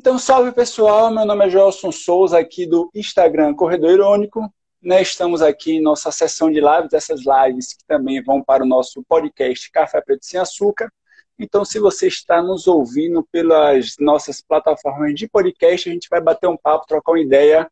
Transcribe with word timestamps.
Então, 0.00 0.16
salve 0.16 0.52
pessoal, 0.52 1.10
meu 1.10 1.26
nome 1.26 1.44
é 1.44 1.50
Joelson 1.50 1.90
Souza, 1.90 2.38
aqui 2.38 2.64
do 2.64 2.88
Instagram 2.94 3.52
Corredor 3.52 3.90
Irônico. 3.90 4.48
Né, 4.80 5.02
estamos 5.02 5.42
aqui 5.42 5.72
em 5.72 5.82
nossa 5.82 6.12
sessão 6.12 6.52
de 6.52 6.60
lives, 6.60 6.92
essas 6.92 7.22
lives 7.22 7.72
que 7.74 7.84
também 7.84 8.22
vão 8.22 8.40
para 8.40 8.62
o 8.62 8.66
nosso 8.66 9.02
podcast 9.08 9.68
Café 9.72 10.00
Preto 10.00 10.24
Sem 10.24 10.38
Açúcar. 10.38 10.88
Então, 11.36 11.64
se 11.64 11.80
você 11.80 12.06
está 12.06 12.40
nos 12.40 12.68
ouvindo 12.68 13.26
pelas 13.32 13.96
nossas 13.98 14.40
plataformas 14.40 15.16
de 15.16 15.28
podcast, 15.28 15.88
a 15.88 15.92
gente 15.92 16.08
vai 16.08 16.20
bater 16.20 16.46
um 16.46 16.56
papo, 16.56 16.86
trocar 16.86 17.10
uma 17.10 17.20
ideia 17.20 17.68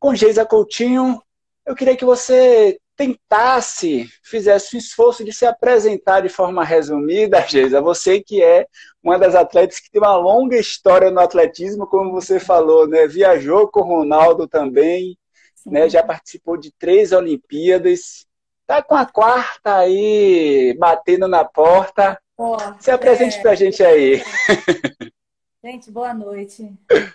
com 0.00 0.12
Geisa 0.12 0.44
Coutinho. 0.44 1.22
Eu 1.64 1.76
queria 1.76 1.96
que 1.96 2.04
você 2.04 2.80
tentasse, 3.00 4.10
fizesse 4.22 4.76
o 4.76 4.78
esforço 4.78 5.24
de 5.24 5.32
se 5.32 5.46
apresentar 5.46 6.20
de 6.20 6.28
forma 6.28 6.62
resumida, 6.62 7.40
Geisa, 7.48 7.80
você 7.80 8.20
que 8.20 8.42
é 8.42 8.66
uma 9.02 9.18
das 9.18 9.34
atletas 9.34 9.80
que 9.80 9.90
tem 9.90 10.02
uma 10.02 10.14
longa 10.16 10.58
história 10.58 11.10
no 11.10 11.18
atletismo, 11.18 11.86
como 11.86 12.12
você 12.12 12.38
falou, 12.38 12.86
né? 12.86 13.06
Viajou 13.06 13.68
com 13.68 13.80
o 13.80 13.84
Ronaldo 13.84 14.46
também, 14.46 15.16
né? 15.64 15.88
Já 15.88 16.02
participou 16.02 16.58
de 16.58 16.70
três 16.78 17.10
Olimpíadas, 17.10 18.26
tá 18.66 18.82
com 18.82 18.94
a 18.94 19.06
quarta 19.06 19.78
aí 19.78 20.76
batendo 20.78 21.26
na 21.26 21.42
porta. 21.42 22.20
Oh, 22.36 22.58
se 22.78 22.90
apresente 22.90 23.38
é... 23.38 23.40
para 23.40 23.52
a 23.52 23.54
gente 23.54 23.82
aí. 23.82 24.22
Gente, 25.62 25.90
boa 25.90 26.14
noite. 26.14 26.72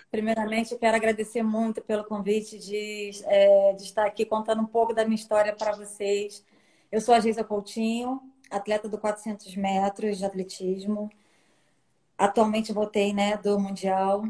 Primeiramente, 0.08 0.70
eu 0.72 0.78
quero 0.78 0.96
agradecer 0.96 1.42
muito 1.42 1.82
pelo 1.82 2.04
convite 2.04 2.56
de, 2.58 3.10
é, 3.24 3.72
de 3.72 3.82
estar 3.82 4.06
aqui 4.06 4.24
contando 4.24 4.62
um 4.62 4.66
pouco 4.66 4.94
da 4.94 5.04
minha 5.04 5.16
história 5.16 5.52
para 5.52 5.72
vocês. 5.74 6.44
Eu 6.90 7.00
sou 7.00 7.12
a 7.12 7.18
Geisa 7.18 7.42
Coutinho, 7.42 8.22
atleta 8.48 8.88
do 8.88 8.98
400 8.98 9.56
metros 9.56 10.18
de 10.18 10.24
atletismo. 10.24 11.10
Atualmente 12.16 12.72
voltei 12.72 13.12
né, 13.12 13.36
do 13.36 13.58
Mundial 13.58 14.24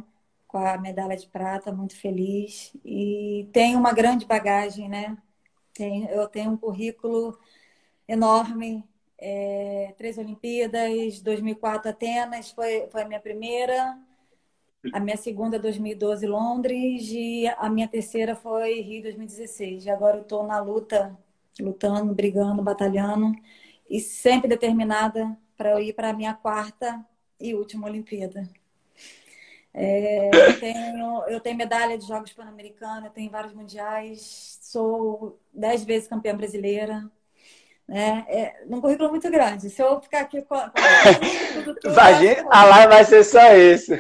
com 0.48 0.58
a 0.58 0.78
medalha 0.78 1.16
de 1.16 1.26
prata, 1.26 1.70
muito 1.70 1.94
feliz. 1.94 2.72
E 2.82 3.48
tenho 3.52 3.78
uma 3.78 3.92
grande 3.92 4.24
bagagem, 4.24 4.88
né? 4.88 5.16
Tenho, 5.74 6.08
eu 6.08 6.26
tenho 6.26 6.52
um 6.52 6.56
currículo 6.56 7.38
enorme 8.08 8.82
é, 9.18 9.94
três 9.96 10.18
Olimpíadas, 10.18 11.20
2004 11.20 11.90
Atenas 11.90 12.50
foi, 12.50 12.88
foi 12.90 13.02
a 13.02 13.08
minha 13.08 13.20
primeira, 13.20 13.98
a 14.92 15.00
minha 15.00 15.16
segunda 15.16 15.58
2012 15.58 16.26
Londres 16.26 17.08
e 17.10 17.46
a 17.58 17.68
minha 17.68 17.88
terceira 17.88 18.34
foi 18.34 18.80
Rio 18.80 19.02
2016. 19.02 19.86
E 19.86 19.90
agora 19.90 20.18
eu 20.18 20.22
estou 20.22 20.46
na 20.46 20.60
luta, 20.60 21.16
lutando, 21.60 22.14
brigando, 22.14 22.62
batalhando 22.62 23.32
e 23.88 24.00
sempre 24.00 24.48
determinada 24.48 25.36
para 25.56 25.70
eu 25.70 25.80
ir 25.80 25.92
para 25.92 26.10
a 26.10 26.12
minha 26.12 26.34
quarta 26.34 27.04
e 27.40 27.54
última 27.54 27.86
Olimpíada. 27.86 28.48
É, 29.72 30.30
eu, 30.32 30.58
tenho, 30.58 31.24
eu 31.28 31.40
tenho 31.40 31.56
medalha 31.56 31.98
de 31.98 32.06
Jogos 32.06 32.32
Pan-Americanos, 32.32 33.12
tenho 33.12 33.30
vários 33.30 33.52
mundiais, 33.52 34.58
sou 34.62 35.38
dez 35.52 35.84
vezes 35.84 36.08
campeã 36.08 36.34
brasileira, 36.34 37.10
né? 37.86 38.24
É 38.28 38.64
um 38.68 38.80
currículo 38.80 39.10
muito 39.10 39.30
grande. 39.30 39.68
Se 39.68 39.82
eu 39.82 40.00
ficar 40.00 40.20
aqui 40.20 40.40
com, 40.42 40.56
com 40.56 41.62
tudo, 41.62 41.74
tudo, 41.80 41.92
Imagina, 41.92 42.48
a 42.50 42.64
live 42.64 42.88
vai 42.88 43.04
ser 43.04 43.22
só 43.22 43.54
isso. 43.54 43.92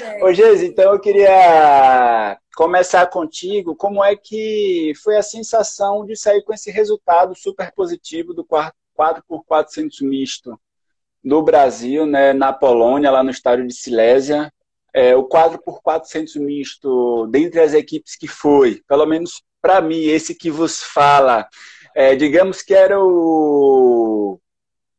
É. 0.00 0.24
Ô, 0.24 0.32
Geise, 0.32 0.66
então 0.66 0.92
eu 0.92 1.00
queria 1.00 2.38
começar 2.56 3.06
contigo. 3.06 3.74
Como 3.74 4.04
é 4.04 4.16
que 4.16 4.92
foi 5.02 5.16
a 5.16 5.22
sensação 5.22 6.04
de 6.04 6.16
sair 6.16 6.42
com 6.42 6.52
esse 6.52 6.70
resultado 6.70 7.34
super 7.34 7.72
positivo 7.72 8.32
do 8.34 8.44
4x400 8.44 10.02
misto 10.02 10.58
do 11.22 11.42
Brasil, 11.42 12.06
né, 12.06 12.32
na 12.32 12.52
Polônia, 12.52 13.10
lá 13.10 13.22
no 13.22 13.30
estádio 13.30 13.66
de 13.66 13.74
Silésia? 13.74 14.52
É, 14.94 15.14
o 15.14 15.28
4x400 15.28 16.40
misto, 16.40 17.26
dentre 17.26 17.60
as 17.60 17.74
equipes 17.74 18.16
que 18.16 18.26
foi, 18.26 18.82
pelo 18.88 19.06
menos 19.06 19.42
para 19.60 19.80
mim, 19.80 20.04
esse 20.04 20.34
que 20.34 20.50
vos 20.50 20.82
fala, 20.82 21.46
é, 21.94 22.14
digamos 22.14 22.62
que 22.62 22.72
era 22.72 22.98
o, 22.98 24.40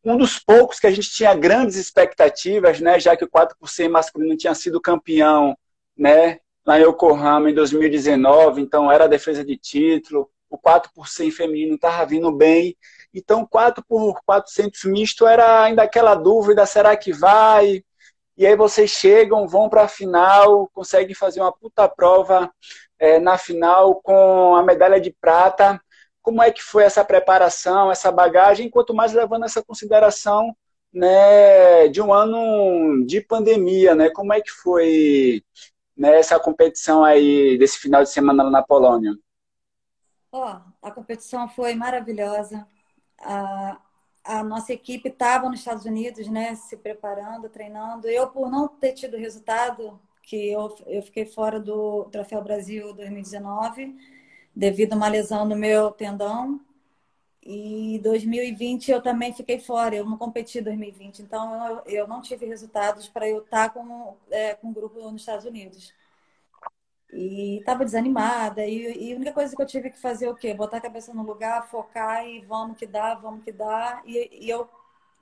um 0.04 0.18
dos 0.18 0.40
poucos 0.40 0.80
que 0.80 0.88
a 0.88 0.92
gente 0.92 1.10
tinha 1.10 1.34
grandes 1.36 1.76
expectativas, 1.76 2.80
né, 2.80 3.00
já 3.00 3.16
que 3.16 3.24
o 3.24 3.30
4 3.30 3.56
por 3.60 3.70
100 3.70 3.90
masculino 3.90 4.38
tinha 4.38 4.56
sido 4.56 4.80
campeão 4.80 5.58
né, 5.98 6.40
em 6.68 6.82
Yokohama 6.82 7.50
em 7.50 7.54
2019, 7.54 8.62
então 8.62 8.92
era 8.92 9.06
a 9.06 9.08
defesa 9.08 9.44
de 9.44 9.58
título, 9.58 10.30
o 10.50 10.58
4 10.58 10.92
por 10.94 11.08
100 11.08 11.32
feminino 11.32 11.76
estava 11.76 12.06
vindo 12.06 12.32
bem, 12.32 12.76
então 13.14 13.46
4 13.46 13.84
por 13.88 14.20
400 14.26 14.86
misto 14.86 15.28
era 15.28 15.64
ainda 15.64 15.84
aquela 15.84 16.16
dúvida, 16.16 16.66
será 16.66 16.96
que 16.96 17.12
vai? 17.12 17.84
E 18.38 18.48
aí 18.48 18.56
vocês 18.56 18.90
chegam, 18.90 19.48
vão 19.48 19.68
para 19.68 19.84
a 19.84 19.88
final, 19.88 20.70
conseguem 20.74 21.14
fazer 21.14 21.42
uma 21.42 21.52
puta 21.52 21.90
prova 21.90 22.50
é, 22.98 23.20
na 23.20 23.38
final 23.38 23.96
com 23.96 24.56
a 24.56 24.64
medalha 24.64 25.00
de 25.00 25.12
prata, 25.12 25.80
como 26.29 26.44
é 26.44 26.51
que 26.51 26.62
foi 26.62 26.84
essa 26.84 27.03
preparação, 27.03 27.91
essa 27.91 28.12
bagagem, 28.12 28.69
quanto 28.69 28.94
mais 28.94 29.13
levando 29.13 29.45
essa 29.45 29.63
consideração 29.63 30.56
né, 30.94 31.88
de 31.88 32.00
um 32.03 32.13
ano 32.13 33.03
de 33.03 33.19
pandemia, 33.19 33.95
né? 33.95 34.12
Como 34.12 34.31
é 34.31 34.40
que 34.40 34.51
foi 34.51 35.44
né, 35.97 36.19
essa 36.19 36.40
competição 36.40 37.03
aí 37.03 37.57
desse 37.57 37.79
final 37.79 38.03
de 38.03 38.12
semana 38.12 38.44
lá 38.44 38.51
na 38.51 38.62
Polônia? 38.62 39.17
Ó, 40.31 40.53
oh, 40.53 40.88
a 40.88 40.91
competição 40.91 41.50
foi 41.50 41.73
maravilhosa. 41.73 42.67
A, 43.19 43.79
a 44.23 44.44
nossa 44.44 44.72
equipe 44.72 45.09
estava 45.09 45.50
nos 45.50 45.61
Estados 45.61 45.85
Unidos, 45.85 46.28
né, 46.28 46.53
se 46.53 46.78
preparando, 46.78 47.50
treinando. 47.50 48.07
Eu, 48.07 48.28
por 48.28 48.51
não 48.51 48.67
ter 48.67 48.94
tido 48.94 49.17
resultado, 49.17 50.00
que 50.22 50.51
eu, 50.51 50.75
eu 50.85 51.01
fiquei 51.01 51.25
fora 51.25 51.59
do 51.59 52.03
Troféu 52.11 52.44
Brasil 52.44 52.94
2019 52.94 54.19
devido 54.56 54.94
a 54.94 54.96
uma 54.96 55.08
lesão 55.08 55.46
no 55.46 55.56
meu 55.56 55.92
tendão. 55.92 56.60
E 57.44 58.00
2020 58.04 58.92
eu 58.92 59.02
também 59.02 59.34
fiquei 59.34 59.60
fora, 59.60 59.96
eu 59.96 60.06
não 60.06 60.18
competi 60.18 60.60
em 60.60 60.64
2020, 60.64 61.20
então 61.22 61.68
eu, 61.68 61.84
eu 61.86 62.08
não 62.08 62.22
tive 62.22 62.46
resultados 62.46 63.08
para 63.08 63.28
eu 63.30 63.40
estar 63.42 63.70
com, 63.72 64.18
é, 64.30 64.56
com 64.56 64.68
um 64.70 64.74
grupo 64.74 65.00
nos 65.12 65.22
Estados 65.22 65.46
Unidos. 65.46 65.94
E 67.12 67.58
estava 67.59 67.84
desanimada, 67.84 68.66
e, 68.66 69.09
e, 69.09 69.14
a 69.14 69.16
única 69.16 69.34
coisa 69.34 69.56
que 69.56 69.62
eu 69.62 69.66
tive 69.66 69.90
que 69.90 69.98
fazer 70.00 70.26
é 70.26 70.30
o 70.30 70.36
quê? 70.36 70.54
Botar 70.54 70.78
a 70.78 70.82
cabeça 70.82 71.12
no 71.14 71.24
lugar, 71.24 71.68
focar 71.68 72.28
e 72.28 72.42
vamos 72.42 72.78
que 72.78 72.86
dá, 72.86 73.16
vamos 73.16 73.44
que 73.44 73.52
dá. 73.52 74.02
E, 74.06 74.46
e 74.46 74.50
eu 74.50 74.70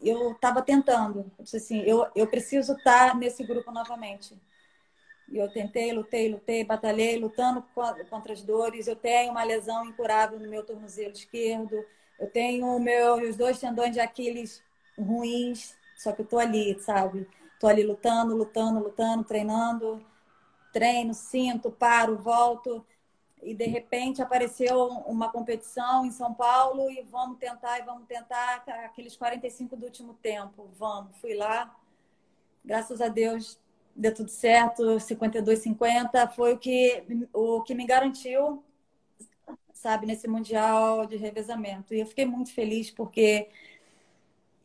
eu 0.01 0.31
estava 0.31 0.61
tentando, 0.61 1.31
eu 1.37 1.43
disse 1.43 1.57
assim, 1.57 1.79
eu, 1.81 2.07
eu 2.15 2.27
preciso 2.27 2.73
estar 2.73 3.15
nesse 3.15 3.43
grupo 3.43 3.71
novamente. 3.71 4.39
E 5.29 5.37
eu 5.37 5.51
tentei, 5.51 5.91
lutei, 5.91 6.29
lutei, 6.29 6.63
batalhei, 6.63 7.17
lutando 7.19 7.63
contra 8.09 8.33
as 8.33 8.41
dores. 8.41 8.87
Eu 8.87 8.95
tenho 8.95 9.31
uma 9.31 9.43
lesão 9.43 9.85
incurável 9.85 10.39
no 10.39 10.49
meu 10.49 10.63
tornozelo 10.63 11.11
esquerdo. 11.11 11.83
Eu 12.17 12.29
tenho 12.29 12.79
meus 12.79 13.35
dois 13.35 13.59
tendões 13.59 13.93
de 13.93 13.99
Aquiles 13.99 14.63
ruins, 14.97 15.75
só 15.97 16.11
que 16.11 16.21
eu 16.21 16.25
tô 16.25 16.39
ali, 16.39 16.79
sabe? 16.79 17.27
Tô 17.59 17.67
ali 17.67 17.83
lutando, 17.83 18.35
lutando, 18.35 18.79
lutando, 18.79 19.23
treinando. 19.23 20.05
Treino, 20.71 21.13
sinto, 21.13 21.71
paro, 21.71 22.17
volto. 22.17 22.85
E 23.41 23.53
de 23.53 23.65
repente 23.65 24.21
apareceu 24.21 24.87
uma 24.87 25.29
competição 25.29 26.05
em 26.05 26.11
São 26.11 26.33
Paulo 26.33 26.89
e 26.89 27.01
vamos 27.03 27.37
tentar, 27.37 27.79
e 27.79 27.83
vamos 27.83 28.07
tentar 28.07 28.63
aqueles 28.85 29.15
45 29.15 29.75
do 29.75 29.85
último 29.85 30.13
tempo. 30.15 30.69
Vamos, 30.77 31.17
fui 31.17 31.35
lá. 31.35 31.75
Graças 32.63 33.01
a 33.01 33.07
Deus 33.07 33.59
deu 33.97 34.13
tudo 34.13 34.29
certo, 34.29 34.99
52,50 34.99 36.29
foi 36.29 36.53
o 36.53 36.57
que, 36.59 37.03
o 37.33 37.63
que 37.63 37.73
me 37.73 37.85
garantiu, 37.85 38.63
sabe, 39.73 40.05
nesse 40.05 40.27
Mundial 40.27 41.05
de 41.07 41.17
revezamento. 41.17 41.93
E 41.93 41.99
eu 41.99 42.05
fiquei 42.05 42.25
muito 42.25 42.53
feliz 42.53 42.91
porque 42.91 43.49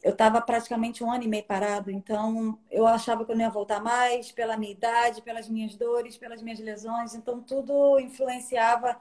eu 0.02 0.12
estava 0.12 0.40
praticamente 0.42 1.02
um 1.02 1.10
ano 1.10 1.24
e 1.24 1.28
meio 1.28 1.44
parado, 1.44 1.90
então 1.90 2.58
eu 2.70 2.86
achava 2.86 3.24
que 3.24 3.30
eu 3.32 3.36
não 3.36 3.44
ia 3.44 3.50
voltar 3.50 3.80
mais 3.80 4.32
pela 4.32 4.56
minha 4.56 4.72
idade, 4.72 5.22
pelas 5.22 5.48
minhas 5.48 5.76
dores, 5.76 6.16
pelas 6.16 6.42
minhas 6.42 6.58
lesões, 6.58 7.14
então 7.14 7.40
tudo 7.40 7.98
influenciava 8.00 9.00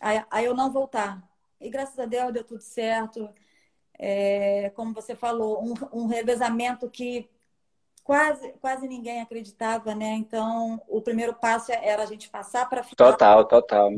a, 0.00 0.26
a 0.30 0.42
eu 0.42 0.54
não 0.54 0.70
voltar. 0.70 1.22
E 1.60 1.70
graças 1.70 1.98
a 1.98 2.06
Deus 2.06 2.32
deu 2.32 2.44
tudo 2.44 2.60
certo. 2.60 3.28
É, 3.98 4.70
como 4.74 4.92
você 4.94 5.14
falou, 5.14 5.62
um, 5.64 5.74
um 5.92 6.06
revezamento 6.06 6.90
que 6.90 7.30
quase, 8.02 8.52
quase 8.60 8.86
ninguém 8.88 9.20
acreditava, 9.20 9.94
né? 9.94 10.12
Então, 10.14 10.80
o 10.88 11.00
primeiro 11.00 11.34
passo 11.34 11.72
era 11.72 12.02
a 12.02 12.06
gente 12.06 12.28
passar 12.28 12.68
para 12.68 12.82
final. 12.82 13.12
Total, 13.12 13.44
total. 13.46 13.90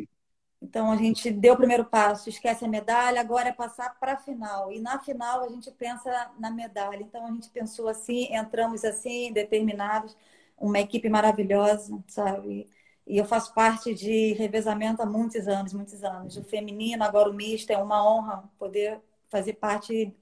Então, 0.60 0.90
a 0.90 0.96
gente 0.96 1.30
deu 1.30 1.54
o 1.54 1.56
primeiro 1.56 1.84
passo, 1.84 2.28
esquece 2.28 2.64
a 2.64 2.68
medalha, 2.68 3.20
agora 3.20 3.50
é 3.50 3.52
passar 3.52 3.98
para 4.00 4.14
a 4.14 4.16
final. 4.16 4.72
E 4.72 4.80
na 4.80 4.98
final, 4.98 5.42
a 5.42 5.48
gente 5.48 5.70
pensa 5.70 6.30
na 6.38 6.50
medalha. 6.50 7.02
Então, 7.02 7.26
a 7.26 7.30
gente 7.30 7.50
pensou 7.50 7.86
assim, 7.86 8.34
entramos 8.34 8.84
assim, 8.84 9.30
determinados, 9.32 10.16
uma 10.56 10.78
equipe 10.80 11.08
maravilhosa, 11.08 12.02
sabe? 12.08 12.66
E 13.06 13.18
eu 13.18 13.26
faço 13.26 13.52
parte 13.52 13.94
de 13.94 14.32
revezamento 14.34 15.02
há 15.02 15.06
muitos 15.06 15.46
anos, 15.46 15.74
muitos 15.74 16.02
anos. 16.02 16.36
O 16.38 16.44
feminino, 16.44 17.04
agora 17.04 17.28
o 17.28 17.34
misto, 17.34 17.70
é 17.70 17.76
uma 17.76 18.02
honra 18.02 18.50
poder 18.58 19.00
fazer 19.28 19.54
parte, 19.54 20.16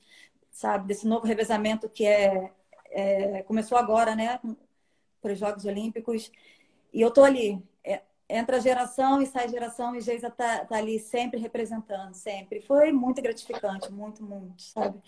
sabe, 0.50 0.88
desse 0.88 1.06
novo 1.06 1.24
revezamento 1.26 1.88
que 1.88 2.04
é 2.04 2.50
é, 2.92 3.42
começou 3.42 3.76
agora, 3.76 4.14
né, 4.14 4.38
para 5.20 5.32
os 5.32 5.38
Jogos 5.38 5.64
Olímpicos. 5.64 6.30
E 6.92 7.00
eu 7.00 7.10
tô 7.10 7.24
ali. 7.24 7.62
É, 7.84 8.02
entra 8.28 8.60
geração 8.60 9.20
e 9.20 9.26
sai 9.26 9.48
geração 9.48 9.94
e 9.94 10.00
Geisa 10.00 10.30
tá, 10.30 10.64
tá 10.64 10.76
ali 10.76 10.98
sempre 10.98 11.38
representando, 11.38 12.14
sempre. 12.14 12.60
Foi 12.60 12.92
muito 12.92 13.20
gratificante, 13.20 13.92
muito, 13.92 14.22
muito, 14.22 14.62
sabe? 14.62 14.98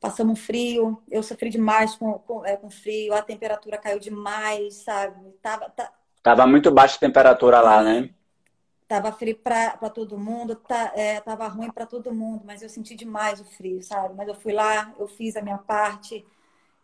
Passamos 0.00 0.38
frio, 0.38 1.02
eu 1.10 1.22
sofri 1.24 1.50
demais 1.50 1.96
com, 1.96 2.14
com, 2.20 2.46
é, 2.46 2.56
com 2.56 2.70
frio, 2.70 3.14
a 3.14 3.22
temperatura 3.22 3.76
caiu 3.78 3.98
demais, 3.98 4.74
sabe? 4.74 5.32
Tava, 5.42 5.68
tá... 5.70 5.92
Tava 6.22 6.46
muito 6.46 6.70
baixa 6.70 6.96
a 6.96 7.00
temperatura 7.00 7.60
lá, 7.60 7.82
né? 7.82 8.10
Tava 8.86 9.10
frio 9.12 9.36
para 9.36 9.90
todo 9.90 10.16
mundo, 10.16 10.54
tá, 10.54 10.92
é, 10.94 11.20
tava 11.20 11.48
ruim 11.48 11.70
para 11.70 11.84
todo 11.84 12.14
mundo, 12.14 12.42
mas 12.46 12.62
eu 12.62 12.68
senti 12.68 12.94
demais 12.94 13.40
o 13.40 13.44
frio, 13.44 13.82
sabe? 13.82 14.14
Mas 14.14 14.28
eu 14.28 14.34
fui 14.34 14.52
lá, 14.52 14.94
eu 14.98 15.08
fiz 15.08 15.36
a 15.36 15.42
minha 15.42 15.58
parte. 15.58 16.24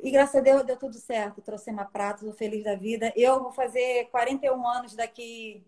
E 0.04 0.10
graças 0.10 0.36
a 0.36 0.40
Deus 0.40 0.62
deu 0.64 0.76
tudo 0.76 0.96
certo. 0.96 1.40
Trouxe 1.40 1.70
uma 1.70 1.86
prata, 1.86 2.16
estou 2.16 2.34
feliz 2.34 2.62
da 2.62 2.74
vida. 2.74 3.10
Eu 3.16 3.42
vou 3.42 3.50
fazer 3.50 4.04
41 4.10 4.68
anos 4.68 4.94
daqui, 4.94 5.64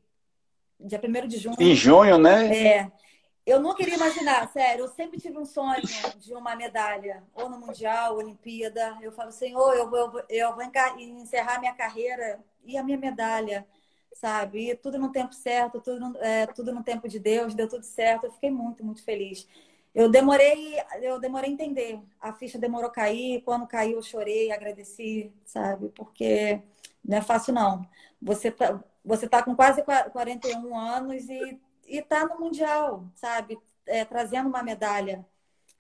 dia 0.79 1.01
1 1.03 1.27
de 1.27 1.39
junho. 1.39 1.57
Em 1.59 1.75
junho, 1.75 2.19
né? 2.19 2.55
É. 2.55 2.93
Eu 3.47 3.61
não 3.61 3.75
queria 3.75 3.95
imaginar, 3.95 4.47
sério. 4.53 4.85
Eu 4.85 4.89
sempre 4.89 5.19
tive 5.19 5.39
um 5.39 5.47
sonho 5.47 5.81
de 6.19 6.35
uma 6.35 6.55
medalha, 6.55 7.25
ou 7.35 7.49
no 7.49 7.59
Mundial, 7.59 8.19
Olimpíada. 8.19 8.99
Eu 9.01 9.11
falo, 9.11 9.33
Senhor, 9.33 9.75
eu 9.75 9.89
vou, 9.89 9.99
eu 9.99 10.11
vou, 10.11 10.23
eu 10.29 10.55
vou 10.55 10.65
encerrar 10.99 11.59
minha 11.59 11.73
carreira 11.73 12.39
e 12.63 12.77
a 12.77 12.85
minha 12.85 12.99
medalha 12.99 13.67
sabe? 14.13 14.71
E 14.71 14.75
tudo 14.75 14.99
no 14.99 15.13
tempo 15.13 15.35
certo, 15.35 15.81
tudo, 15.81 16.17
é, 16.19 16.47
tudo 16.47 16.73
no 16.73 16.83
tempo 16.83 17.07
de 17.07 17.19
Deus, 17.19 17.55
deu 17.55 17.69
tudo 17.69 17.85
certo. 17.85 18.25
Eu 18.25 18.33
fiquei 18.33 18.51
muito, 18.51 18.85
muito 18.85 19.05
feliz. 19.05 19.47
Eu 19.97 20.11
demorei, 20.11 20.77
eu 21.01 21.19
demorei 21.19 21.49
a 21.49 21.53
entender. 21.55 21.99
A 22.21 22.31
ficha 22.31 22.59
demorou 22.59 22.91
a 22.91 22.93
cair. 22.93 23.41
Quando 23.41 23.67
caiu, 23.67 23.97
eu 23.97 24.03
chorei, 24.03 24.53
agradeci, 24.53 25.33
sabe? 25.47 25.89
Porque 25.89 26.61
não 27.03 27.17
é 27.17 27.23
fácil, 27.23 27.55
não. 27.55 27.81
Você 28.21 28.51
tá, 28.51 28.79
você 29.03 29.27
tá 29.27 29.43
com 29.43 29.57
quase 29.57 29.83
41 30.13 30.77
anos 30.77 31.27
e, 31.31 31.59
e 31.87 32.03
tá 32.03 32.27
no 32.27 32.39
Mundial, 32.39 33.07
sabe? 33.15 33.59
É, 33.87 34.05
trazendo 34.05 34.51
uma 34.51 34.63
medalha. 34.63 35.25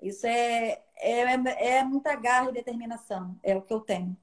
Isso 0.01 0.27
é, 0.27 0.81
é, 0.97 1.79
é 1.81 1.85
muita 1.85 2.17
garra 2.17 2.49
e 2.49 2.55
determinação. 2.55 3.39
É 3.43 3.55
o 3.55 3.61
que 3.61 3.75
eu 3.75 3.81
tenho. 3.81 4.17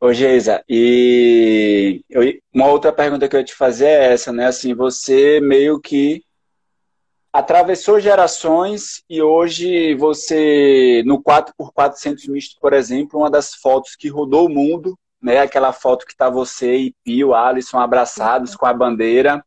Ô, 0.00 0.12
Geisa, 0.12 0.64
e 0.68 2.04
eu, 2.08 2.22
uma 2.54 2.68
outra 2.68 2.92
pergunta 2.92 3.28
que 3.28 3.34
eu 3.34 3.40
ia 3.40 3.44
te 3.44 3.54
fazer 3.54 3.86
é 3.86 4.12
essa, 4.12 4.32
né? 4.32 4.46
Assim, 4.46 4.74
você 4.74 5.40
meio 5.40 5.80
que 5.80 6.22
atravessou 7.32 8.00
gerações 8.00 9.02
e 9.08 9.22
hoje 9.22 9.94
você, 9.94 11.02
no 11.04 11.22
4x400 11.22 12.28
misto, 12.28 12.60
por 12.60 12.72
exemplo, 12.72 13.20
uma 13.20 13.30
das 13.30 13.54
fotos 13.54 13.94
que 13.94 14.08
rodou 14.08 14.46
o 14.46 14.50
mundo, 14.50 14.98
né? 15.20 15.40
Aquela 15.40 15.72
foto 15.72 16.06
que 16.06 16.16
tá 16.16 16.30
você 16.30 16.76
e 16.76 16.94
Pio, 17.04 17.34
Alisson 17.34 17.78
abraçados 17.78 18.56
com 18.56 18.66
a 18.66 18.72
bandeira. 18.72 19.44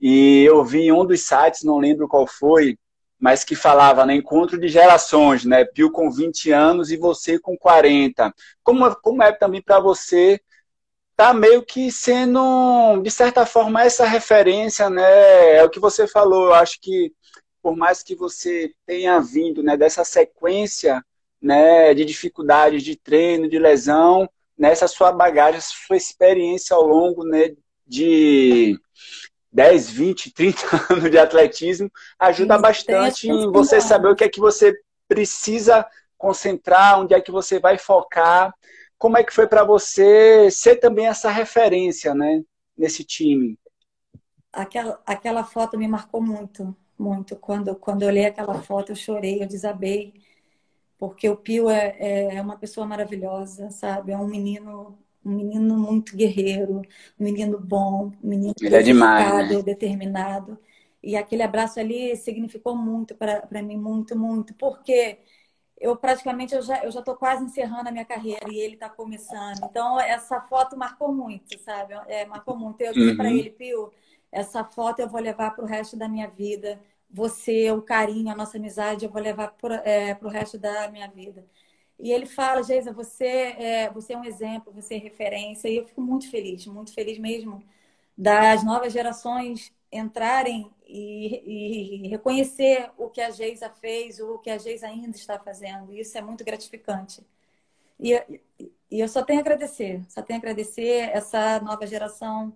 E 0.00 0.44
eu 0.44 0.64
vi 0.64 0.82
em 0.82 0.92
um 0.92 1.06
dos 1.06 1.22
sites, 1.22 1.62
não 1.64 1.78
lembro 1.78 2.08
qual 2.08 2.26
foi, 2.26 2.76
mas 3.18 3.44
que 3.44 3.54
falava 3.54 4.04
né, 4.04 4.14
encontro 4.14 4.60
de 4.60 4.68
gerações, 4.68 5.44
né? 5.44 5.64
Pio 5.64 5.90
com 5.90 6.10
20 6.10 6.52
anos 6.52 6.90
e 6.90 6.96
você 6.96 7.38
com 7.38 7.56
40. 7.56 8.32
Como, 8.62 8.94
como 8.96 9.22
é 9.22 9.32
também 9.32 9.62
para 9.62 9.80
você 9.80 10.40
tá 11.16 11.32
meio 11.32 11.62
que 11.62 11.90
sendo, 11.90 13.00
de 13.02 13.10
certa 13.10 13.46
forma, 13.46 13.82
essa 13.82 14.04
referência, 14.04 14.90
né? 14.90 15.56
É 15.56 15.64
o 15.64 15.70
que 15.70 15.80
você 15.80 16.06
falou. 16.06 16.46
Eu 16.46 16.54
acho 16.54 16.78
que 16.80 17.12
por 17.62 17.74
mais 17.74 18.02
que 18.02 18.14
você 18.14 18.72
tenha 18.86 19.18
vindo 19.18 19.60
né, 19.60 19.76
dessa 19.76 20.04
sequência 20.04 21.04
né, 21.42 21.92
de 21.94 22.04
dificuldades 22.04 22.82
de 22.82 22.94
treino, 22.94 23.48
de 23.48 23.58
lesão, 23.58 24.28
nessa 24.56 24.86
sua 24.86 25.10
bagagem, 25.10 25.58
essa 25.58 25.72
sua 25.86 25.96
experiência 25.96 26.76
ao 26.76 26.86
longo 26.86 27.24
né, 27.24 27.56
de 27.84 28.78
10, 29.50 29.90
20, 29.90 30.32
30 30.32 30.60
anos 30.92 31.10
de 31.10 31.18
atletismo, 31.18 31.90
ajuda 32.18 32.56
bastante 32.56 33.28
em 33.28 33.50
você 33.50 33.80
saber 33.80 34.08
o 34.08 34.14
que 34.14 34.24
é 34.24 34.28
que 34.28 34.40
você 34.40 34.72
precisa 35.08 35.84
concentrar, 36.16 37.00
onde 37.00 37.14
é 37.14 37.20
que 37.20 37.32
você 37.32 37.58
vai 37.58 37.78
focar. 37.78 38.54
Como 38.98 39.16
é 39.18 39.24
que 39.24 39.32
foi 39.32 39.46
para 39.46 39.64
você 39.64 40.50
ser 40.50 40.76
também 40.76 41.06
essa 41.06 41.30
referência, 41.30 42.14
né, 42.14 42.42
nesse 42.76 43.04
time? 43.04 43.58
Aquela, 44.52 45.02
aquela 45.04 45.44
foto 45.44 45.78
me 45.78 45.86
marcou 45.86 46.22
muito, 46.22 46.74
muito. 46.98 47.36
Quando, 47.36 47.76
quando 47.76 48.02
eu 48.02 48.08
olhei 48.08 48.24
aquela 48.26 48.62
foto, 48.62 48.92
eu 48.92 48.96
chorei, 48.96 49.42
eu 49.42 49.46
desabei, 49.46 50.14
porque 50.98 51.28
o 51.28 51.36
Pio 51.36 51.68
é, 51.70 52.36
é 52.36 52.42
uma 52.42 52.56
pessoa 52.58 52.86
maravilhosa, 52.86 53.70
sabe? 53.70 54.12
É 54.12 54.16
um 54.16 54.26
menino 54.26 54.98
um 55.26 55.34
menino 55.34 55.76
muito 55.76 56.16
guerreiro, 56.16 56.82
um 57.18 57.24
menino 57.24 57.58
bom, 57.58 58.12
um 58.22 58.28
menino 58.28 58.54
Ele 58.62 58.76
é 58.76 58.82
demais, 58.82 59.50
né? 59.50 59.62
determinado. 59.62 60.56
E 61.02 61.16
aquele 61.16 61.42
abraço 61.42 61.80
ali 61.80 62.16
significou 62.16 62.76
muito 62.76 63.14
para 63.16 63.62
mim, 63.62 63.76
muito, 63.76 64.16
muito, 64.16 64.54
porque 64.54 65.18
eu 65.78 65.96
praticamente 65.96 66.54
eu 66.54 66.62
já 66.62 66.82
eu 66.84 66.90
já 66.90 67.02
tô 67.02 67.14
quase 67.16 67.44
encerrando 67.44 67.88
a 67.88 67.92
minha 67.92 68.04
carreira 68.04 68.50
e 68.50 68.58
ele 68.58 68.74
está 68.74 68.88
começando. 68.88 69.64
Então 69.64 70.00
essa 70.00 70.40
foto 70.40 70.76
marcou 70.76 71.12
muito, 71.12 71.58
sabe? 71.60 71.94
É, 72.08 72.24
marcou 72.26 72.56
muito. 72.56 72.80
Eu 72.80 72.92
disse 72.92 73.10
uhum. 73.10 73.16
para 73.16 73.30
ele, 73.30 73.50
Pio, 73.50 73.92
essa 74.32 74.64
foto 74.64 75.00
eu 75.00 75.08
vou 75.08 75.20
levar 75.20 75.54
para 75.54 75.64
o 75.64 75.68
resto 75.68 75.96
da 75.96 76.08
minha 76.08 76.28
vida. 76.28 76.80
Você, 77.10 77.70
o 77.70 77.82
carinho, 77.82 78.30
a 78.30 78.36
nossa 78.36 78.56
amizade, 78.58 79.04
eu 79.04 79.10
vou 79.10 79.22
levar 79.22 79.52
para 79.52 79.76
é, 79.76 80.16
o 80.20 80.28
resto 80.28 80.58
da 80.58 80.88
minha 80.90 81.08
vida. 81.08 81.46
E 81.98 82.12
ele 82.12 82.26
fala, 82.26 82.62
Geisa, 82.62 82.92
você 82.92 83.24
é, 83.26 83.90
você 83.90 84.12
é 84.12 84.18
um 84.18 84.24
exemplo, 84.24 84.72
você 84.72 84.96
é 84.96 84.98
referência. 84.98 85.68
E 85.68 85.76
eu 85.76 85.86
fico 85.86 86.00
muito 86.02 86.30
feliz, 86.30 86.66
muito 86.66 86.92
feliz 86.92 87.18
mesmo 87.18 87.62
das 88.16 88.64
novas 88.64 88.92
gerações 88.92 89.72
entrarem 89.92 90.70
e, 90.86 92.04
e 92.06 92.08
reconhecer 92.08 92.90
o 92.96 93.08
que 93.10 93.20
a 93.20 93.30
Geisa 93.30 93.70
fez, 93.70 94.20
o 94.20 94.38
que 94.38 94.50
a 94.50 94.58
Geisa 94.58 94.86
ainda 94.86 95.16
está 95.16 95.38
fazendo. 95.38 95.92
Isso 95.92 96.16
é 96.16 96.22
muito 96.22 96.44
gratificante. 96.44 97.26
E, 98.00 98.12
e 98.90 99.00
eu 99.00 99.08
só 99.08 99.24
tenho 99.24 99.40
a 99.40 99.42
agradecer, 99.42 100.04
só 100.08 100.22
tenho 100.22 100.38
a 100.38 100.40
agradecer 100.40 101.10
essa 101.10 101.60
nova 101.60 101.86
geração 101.86 102.54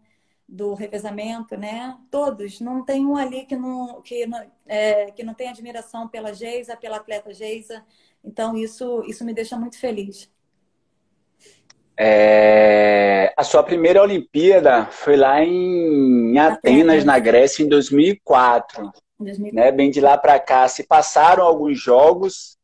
do 0.49 0.75
revezamento, 0.75 1.57
né? 1.57 1.99
Todos, 2.11 2.61
não 2.61 2.85
tem 2.85 3.07
um 3.07 3.17
ali 3.17 3.47
que 3.47 3.57
não, 3.57 4.03
que 4.03 4.27
não, 4.27 4.53
é, 4.67 5.11
que 5.13 5.23
não 5.23 5.35
tem 5.35 5.49
admiração 5.49 6.09
pela 6.09 6.33
Geisa, 6.35 6.77
pela 6.77 6.97
atleta 6.99 7.33
Geisa. 7.33 7.85
Então, 8.25 8.57
isso, 8.57 9.03
isso 9.07 9.25
me 9.25 9.33
deixa 9.33 9.57
muito 9.57 9.79
feliz. 9.79 10.31
É, 12.03 13.31
a 13.37 13.45
sua 13.45 13.63
primeira 13.63 14.03
Olimpíada 14.03 14.87
foi 14.87 15.17
lá 15.17 15.45
em 15.45 16.39
Atenas, 16.39 17.05
na 17.05 17.19
Grécia, 17.19 17.63
em 17.63 17.69
2004. 17.69 18.91
2004. 19.19 19.55
Né? 19.55 19.71
Bem 19.71 19.91
de 19.91 20.01
lá 20.01 20.17
para 20.17 20.41
cá, 20.41 20.67
se 20.67 20.83
passaram 20.83 21.45
alguns 21.45 21.79
jogos. 21.79 22.57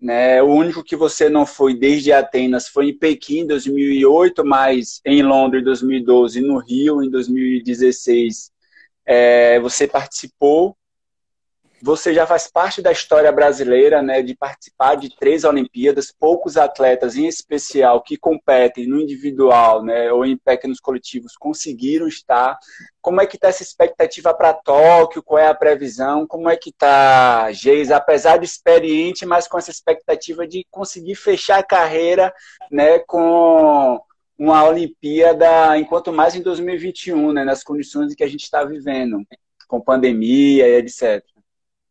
Né? 0.00 0.40
O 0.40 0.46
único 0.46 0.84
que 0.84 0.94
você 0.94 1.28
não 1.28 1.44
foi 1.44 1.74
desde 1.74 2.12
Atenas 2.12 2.68
foi 2.68 2.90
em 2.90 2.96
Pequim, 2.96 3.40
em 3.40 3.46
2008, 3.48 4.44
mas 4.44 5.00
em 5.04 5.20
Londres, 5.20 5.62
em 5.62 5.64
2012, 5.64 6.40
no 6.42 6.58
Rio, 6.58 7.02
em 7.02 7.10
2016, 7.10 8.52
é, 9.04 9.58
você 9.58 9.88
participou 9.88 10.76
você 11.82 12.14
já 12.14 12.26
faz 12.26 12.50
parte 12.50 12.80
da 12.80 12.90
história 12.90 13.30
brasileira, 13.30 14.02
né, 14.02 14.22
de 14.22 14.34
participar 14.34 14.94
de 14.94 15.14
três 15.16 15.44
Olimpíadas, 15.44 16.12
poucos 16.12 16.56
atletas, 16.56 17.16
em 17.16 17.26
especial, 17.26 18.02
que 18.02 18.16
competem 18.16 18.86
no 18.86 19.00
individual, 19.00 19.84
né, 19.84 20.10
ou 20.12 20.24
em 20.24 20.36
pequenos 20.36 20.80
coletivos, 20.80 21.36
conseguiram 21.36 22.08
estar. 22.08 22.58
Como 23.00 23.20
é 23.20 23.26
que 23.26 23.36
está 23.36 23.48
essa 23.48 23.62
expectativa 23.62 24.32
para 24.34 24.54
Tóquio? 24.54 25.22
Qual 25.22 25.38
é 25.38 25.48
a 25.48 25.54
previsão? 25.54 26.26
Como 26.26 26.48
é 26.48 26.56
que 26.56 26.70
está, 26.70 27.52
Geis, 27.52 27.90
apesar 27.90 28.38
de 28.38 28.46
experiente, 28.46 29.26
mas 29.26 29.46
com 29.46 29.58
essa 29.58 29.70
expectativa 29.70 30.46
de 30.46 30.66
conseguir 30.70 31.14
fechar 31.14 31.58
a 31.58 31.64
carreira, 31.64 32.32
né, 32.70 32.98
com 33.00 34.00
uma 34.38 34.64
Olimpíada, 34.64 35.78
enquanto 35.78 36.12
mais 36.12 36.34
em 36.34 36.42
2021, 36.42 37.32
né, 37.32 37.44
nas 37.44 37.62
condições 37.62 38.14
que 38.14 38.24
a 38.24 38.28
gente 38.28 38.42
está 38.42 38.64
vivendo, 38.64 39.22
com 39.68 39.80
pandemia 39.80 40.68
e 40.68 40.76
etc. 40.76 41.24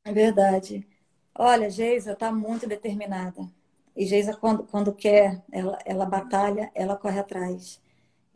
É 0.06 0.14
verdade. 0.14 0.88
Olha, 1.34 1.70
Geisa 1.70 2.14
está 2.14 2.32
muito 2.32 2.68
determinada. 2.68 3.52
E 3.96 4.06
Geisa, 4.06 4.36
quando, 4.38 4.64
quando 4.66 4.94
quer, 4.94 5.44
ela, 5.52 5.80
ela 5.84 6.06
batalha, 6.06 6.72
ela 6.76 6.96
corre 6.96 7.20
atrás. 7.20 7.82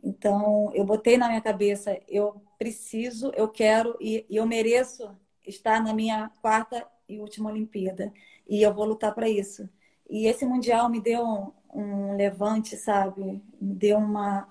Então, 0.03 0.71
eu 0.73 0.83
botei 0.83 1.17
na 1.17 1.27
minha 1.27 1.41
cabeça, 1.41 1.99
eu 2.07 2.41
preciso, 2.57 3.31
eu 3.35 3.47
quero 3.47 3.95
e, 4.01 4.25
e 4.29 4.38
eu 4.38 4.45
mereço 4.47 5.15
estar 5.45 5.81
na 5.83 5.93
minha 5.93 6.31
quarta 6.41 6.85
e 7.07 7.19
última 7.19 7.49
Olimpíada. 7.49 8.11
E 8.47 8.61
eu 8.63 8.73
vou 8.73 8.85
lutar 8.85 9.13
para 9.13 9.29
isso. 9.29 9.69
E 10.09 10.25
esse 10.25 10.45
Mundial 10.45 10.89
me 10.89 10.99
deu 10.99 11.23
um, 11.23 11.51
um 11.73 12.15
levante, 12.15 12.75
sabe? 12.75 13.43
Me 13.61 13.75
deu 13.75 13.97
uma, 13.97 14.47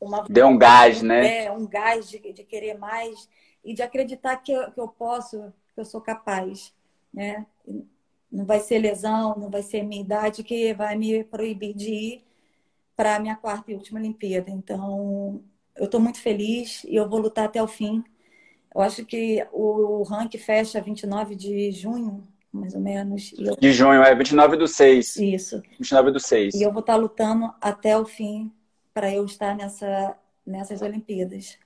uma... 0.00 0.24
Deu 0.30 0.46
um 0.46 0.56
gás, 0.56 1.02
né? 1.02 1.44
É, 1.44 1.52
um 1.52 1.66
gás 1.66 2.08
de, 2.08 2.18
de 2.32 2.42
querer 2.42 2.78
mais 2.78 3.28
e 3.62 3.74
de 3.74 3.82
acreditar 3.82 4.38
que 4.38 4.52
eu, 4.52 4.70
que 4.72 4.80
eu 4.80 4.88
posso 4.88 5.52
eu 5.76 5.84
sou 5.84 6.00
capaz, 6.00 6.72
né? 7.12 7.46
Não 8.30 8.44
vai 8.44 8.60
ser 8.60 8.78
lesão, 8.78 9.36
não 9.36 9.50
vai 9.50 9.62
ser 9.62 9.82
minha 9.82 10.02
idade 10.02 10.42
que 10.42 10.74
vai 10.74 10.96
me 10.96 11.24
proibir 11.24 11.74
de 11.74 11.90
ir 11.90 12.24
para 12.96 13.16
a 13.16 13.20
minha 13.20 13.36
quarta 13.36 13.70
e 13.70 13.74
última 13.74 13.98
Olimpíada. 13.98 14.50
Então, 14.50 15.42
eu 15.76 15.86
estou 15.86 16.00
muito 16.00 16.20
feliz 16.20 16.84
e 16.84 16.94
eu 16.94 17.08
vou 17.08 17.20
lutar 17.20 17.44
até 17.44 17.62
o 17.62 17.68
fim. 17.68 18.02
Eu 18.74 18.80
acho 18.80 19.04
que 19.04 19.46
o 19.52 20.02
ranking 20.02 20.38
fecha 20.38 20.80
29 20.80 21.36
de 21.36 21.70
junho, 21.70 22.26
mais 22.52 22.74
ou 22.74 22.80
menos. 22.80 23.32
Eu... 23.38 23.56
De 23.56 23.72
junho, 23.72 24.02
é 24.02 24.14
29 24.14 24.56
do 24.56 24.66
6. 24.66 25.16
Isso. 25.16 25.62
29 25.78 26.10
do 26.10 26.20
6. 26.20 26.54
E 26.54 26.62
eu 26.62 26.72
vou 26.72 26.80
estar 26.80 26.96
lutando 26.96 27.52
até 27.60 27.96
o 27.96 28.04
fim 28.04 28.52
para 28.92 29.12
eu 29.12 29.24
estar 29.24 29.56
nessa, 29.56 30.16
nessas 30.46 30.82
Olimpíadas. 30.82 31.58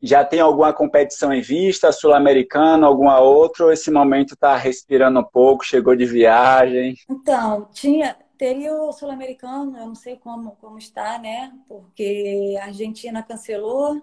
Já 0.00 0.24
tem 0.24 0.40
alguma 0.40 0.72
competição 0.72 1.32
em 1.32 1.40
vista, 1.40 1.90
sul-americana, 1.90 2.86
alguma 2.86 3.18
outra, 3.18 3.64
ou 3.64 3.72
esse 3.72 3.90
momento 3.90 4.34
está 4.34 4.56
respirando 4.56 5.18
um 5.18 5.24
pouco, 5.24 5.64
chegou 5.64 5.96
de 5.96 6.06
viagem? 6.06 6.94
Então, 7.10 7.68
tinha, 7.72 8.16
teria 8.36 8.72
o 8.72 8.92
sul-americano, 8.92 9.76
eu 9.76 9.86
não 9.86 9.94
sei 9.96 10.16
como, 10.16 10.52
como 10.60 10.78
está, 10.78 11.18
né? 11.18 11.52
Porque 11.68 12.56
a 12.60 12.66
Argentina 12.66 13.22
cancelou 13.22 14.00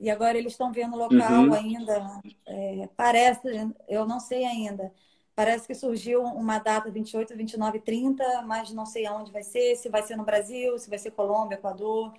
e 0.00 0.10
agora 0.10 0.38
eles 0.38 0.52
estão 0.52 0.72
vendo 0.72 0.94
o 0.94 0.98
local 0.98 1.42
uhum. 1.42 1.54
ainda. 1.54 2.20
É, 2.46 2.88
parece, 2.96 3.40
eu 3.88 4.06
não 4.06 4.20
sei 4.20 4.44
ainda. 4.44 4.92
Parece 5.34 5.66
que 5.66 5.74
surgiu 5.74 6.22
uma 6.22 6.58
data 6.58 6.90
28, 6.90 7.36
29 7.36 7.80
30, 7.80 8.42
mas 8.42 8.72
não 8.72 8.84
sei 8.84 9.06
aonde 9.06 9.32
vai 9.32 9.42
ser, 9.42 9.76
se 9.76 9.88
vai 9.88 10.02
ser 10.02 10.16
no 10.16 10.24
Brasil, 10.24 10.78
se 10.78 10.90
vai 10.90 10.98
ser 10.98 11.10
Colômbia, 11.12 11.56
Equador. 11.56 12.12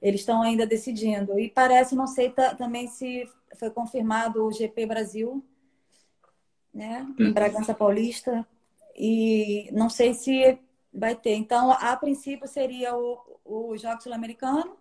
Eles 0.00 0.20
estão 0.20 0.42
ainda 0.42 0.66
decidindo. 0.66 1.38
E 1.38 1.48
parece, 1.48 1.94
não 1.94 2.06
sei 2.06 2.32
também 2.58 2.86
se 2.86 3.28
foi 3.58 3.70
confirmado 3.70 4.44
o 4.44 4.52
GP 4.52 4.86
Brasil, 4.86 5.44
né, 6.72 7.06
em 7.18 7.24
uhum. 7.24 7.32
Bragança 7.32 7.74
Paulista. 7.74 8.46
E 8.94 9.70
não 9.72 9.88
sei 9.88 10.14
se 10.14 10.58
vai 10.92 11.14
ter. 11.14 11.34
Então, 11.34 11.70
a 11.70 11.96
princípio, 11.96 12.48
seria 12.48 12.96
o, 12.96 13.18
o 13.44 13.76
Jogo 13.76 14.02
Sul-Americano. 14.02 14.76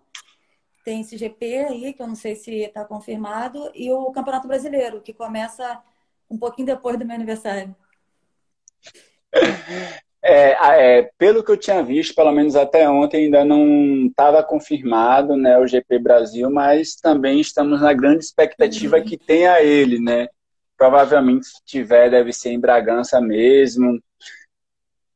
Tem 0.83 1.01
esse 1.01 1.17
GP 1.17 1.59
aí, 1.59 1.93
que 1.93 2.01
eu 2.01 2.07
não 2.07 2.15
sei 2.15 2.35
se 2.35 2.51
está 2.51 2.85
confirmado. 2.85 3.71
E 3.73 3.91
o 3.91 4.11
Campeonato 4.11 4.47
Brasileiro, 4.47 5.01
que 5.01 5.13
começa 5.13 5.81
um 6.29 6.37
pouquinho 6.37 6.67
depois 6.67 6.97
do 6.97 7.05
meu 7.05 7.15
aniversário. 7.15 7.75
É, 10.27 10.97
é, 10.97 11.09
pelo 11.19 11.43
que 11.43 11.51
eu 11.51 11.57
tinha 11.57 11.83
visto, 11.83 12.15
pelo 12.15 12.31
menos 12.31 12.55
até 12.55 12.89
ontem, 12.89 13.25
ainda 13.25 13.45
não 13.45 14.07
estava 14.07 14.41
confirmado 14.41 15.37
né, 15.37 15.55
o 15.59 15.67
GP 15.67 15.99
Brasil, 15.99 16.49
mas 16.49 16.95
também 16.95 17.39
estamos 17.39 17.79
na 17.79 17.93
grande 17.93 18.25
expectativa 18.25 18.97
uhum. 18.97 19.03
que 19.03 19.17
tenha 19.17 19.61
ele, 19.61 19.99
né? 19.99 20.27
Provavelmente, 20.75 21.45
se 21.45 21.63
tiver, 21.63 22.09
deve 22.09 22.33
ser 22.33 22.49
em 22.49 22.59
Bragança 22.59 23.21
mesmo. 23.21 24.01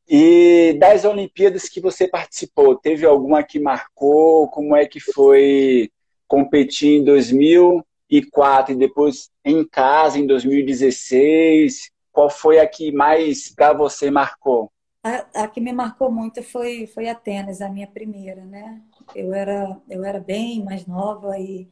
E 0.07 0.77
das 0.79 1.03
Olimpíadas 1.05 1.67
que 1.67 1.81
você 1.81 2.07
participou, 2.07 2.75
teve 2.75 3.03
alguma 3.03 3.41
que 3.41 3.59
marcou? 3.59 4.47
Como 4.49 4.75
é 4.75 4.85
que 4.85 4.99
foi 4.99 5.89
competir 6.27 6.99
em 6.99 7.03
2004 7.03 8.75
e 8.75 8.77
depois 8.77 9.31
em 9.43 9.67
casa 9.67 10.19
em 10.19 10.27
2016? 10.27 11.89
Qual 12.11 12.29
foi 12.29 12.59
a 12.59 12.67
que 12.67 12.91
mais 12.91 13.51
para 13.55 13.73
você 13.73 14.11
marcou? 14.11 14.71
A, 15.01 15.43
a, 15.43 15.47
que 15.47 15.61
me 15.61 15.71
marcou 15.71 16.11
muito 16.11 16.43
foi, 16.43 16.85
foi 16.87 17.07
Atenas, 17.07 17.61
a 17.61 17.69
minha 17.69 17.87
primeira, 17.87 18.43
né? 18.43 18.81
Eu 19.15 19.33
era, 19.33 19.79
eu 19.89 20.03
era 20.03 20.19
bem 20.19 20.63
mais 20.63 20.85
nova 20.85 21.37
e, 21.39 21.69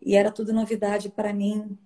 e 0.00 0.14
era 0.14 0.30
tudo 0.30 0.52
novidade 0.52 1.08
para 1.08 1.32
mim. 1.32 1.78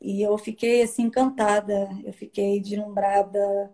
E 0.00 0.20
eu 0.20 0.36
fiquei 0.36 0.82
assim 0.82 1.04
encantada, 1.04 1.88
eu 2.04 2.12
fiquei 2.12 2.60
deslumbrada, 2.60 3.72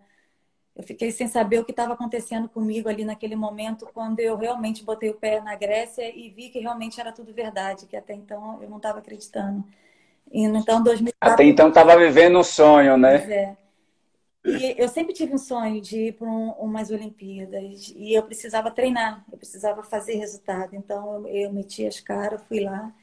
eu 0.76 0.82
fiquei 0.84 1.10
sem 1.10 1.26
saber 1.26 1.58
o 1.58 1.64
que 1.64 1.72
estava 1.72 1.94
acontecendo 1.94 2.48
comigo 2.48 2.88
ali 2.88 3.04
naquele 3.04 3.34
momento, 3.34 3.88
quando 3.92 4.20
eu 4.20 4.36
realmente 4.36 4.84
botei 4.84 5.10
o 5.10 5.14
pé 5.14 5.40
na 5.40 5.56
Grécia 5.56 6.14
e 6.14 6.30
vi 6.30 6.50
que 6.50 6.60
realmente 6.60 7.00
era 7.00 7.10
tudo 7.10 7.32
verdade, 7.32 7.86
que 7.86 7.96
até 7.96 8.14
então 8.14 8.62
eu 8.62 8.68
não 8.68 8.76
estava 8.76 8.98
acreditando. 8.98 9.64
E, 10.30 10.44
então, 10.44 10.82
2004, 10.82 11.34
até 11.34 11.44
então 11.44 11.68
estava 11.68 11.96
vivendo 11.96 12.38
um 12.38 12.44
sonho, 12.44 12.96
né? 12.98 13.16
É. 13.32 13.56
E 14.48 14.74
eu 14.78 14.88
sempre 14.88 15.12
tive 15.12 15.34
um 15.34 15.38
sonho 15.38 15.80
de 15.80 16.08
ir 16.08 16.12
para 16.14 16.28
um, 16.28 16.50
umas 16.52 16.90
Olimpíadas 16.90 17.92
e 17.96 18.14
eu 18.14 18.22
precisava 18.24 18.70
treinar, 18.70 19.24
eu 19.30 19.36
precisava 19.38 19.82
fazer 19.82 20.14
resultado. 20.16 20.74
Então 20.74 21.26
eu, 21.28 21.52
meti 21.52 21.86
as 21.86 22.00
caras, 22.00 22.42
fui 22.44 22.60
lá 22.60 22.94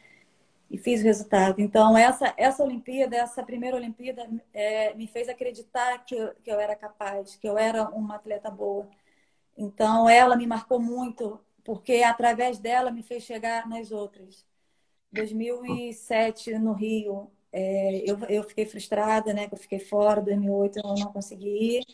e 0.70 0.78
fiz 0.78 1.02
o 1.02 1.04
resultado. 1.06 1.62
Então 1.62 1.98
essa 1.98 2.34
essa 2.38 2.64
Olimpíada, 2.64 3.16
essa 3.18 3.44
primeira 3.44 3.78
Olimpíada, 3.78 4.30
é, 4.54 4.94
me 4.96 5.08
fez 5.08 5.30
acreditar 5.30 6.00
que 6.06 6.16
eu, 6.16 6.34
que 6.44 6.52
eu 6.52 6.60
era 6.60 6.76
capaz, 6.76 7.36
que 7.36 7.48
eu 7.48 7.58
era 7.58 7.90
uma 7.90 8.16
atleta 8.16 8.50
boa. 8.50 8.88
Então 9.58 10.10
ela 10.10 10.36
me 10.36 10.48
marcou 10.48 10.80
muito 10.80 11.40
porque 11.64 12.04
através 12.04 12.60
dela 12.60 12.92
me 12.92 13.04
fez 13.04 13.24
chegar 13.24 13.68
nas 13.68 13.92
outras. 13.92 14.46
2007 15.12 16.60
no 16.60 16.74
Rio, 16.74 17.32
é, 17.58 18.04
eu, 18.06 18.20
eu 18.28 18.44
fiquei 18.44 18.66
frustrada, 18.66 19.34
né? 19.34 19.48
Que 19.48 19.54
eu 19.54 19.58
fiquei 19.58 19.80
fora, 19.80 20.22
2008 20.22 20.80
eu 20.80 20.96
não 20.96 21.14
consegui 21.14 21.80
ir. 21.80 21.86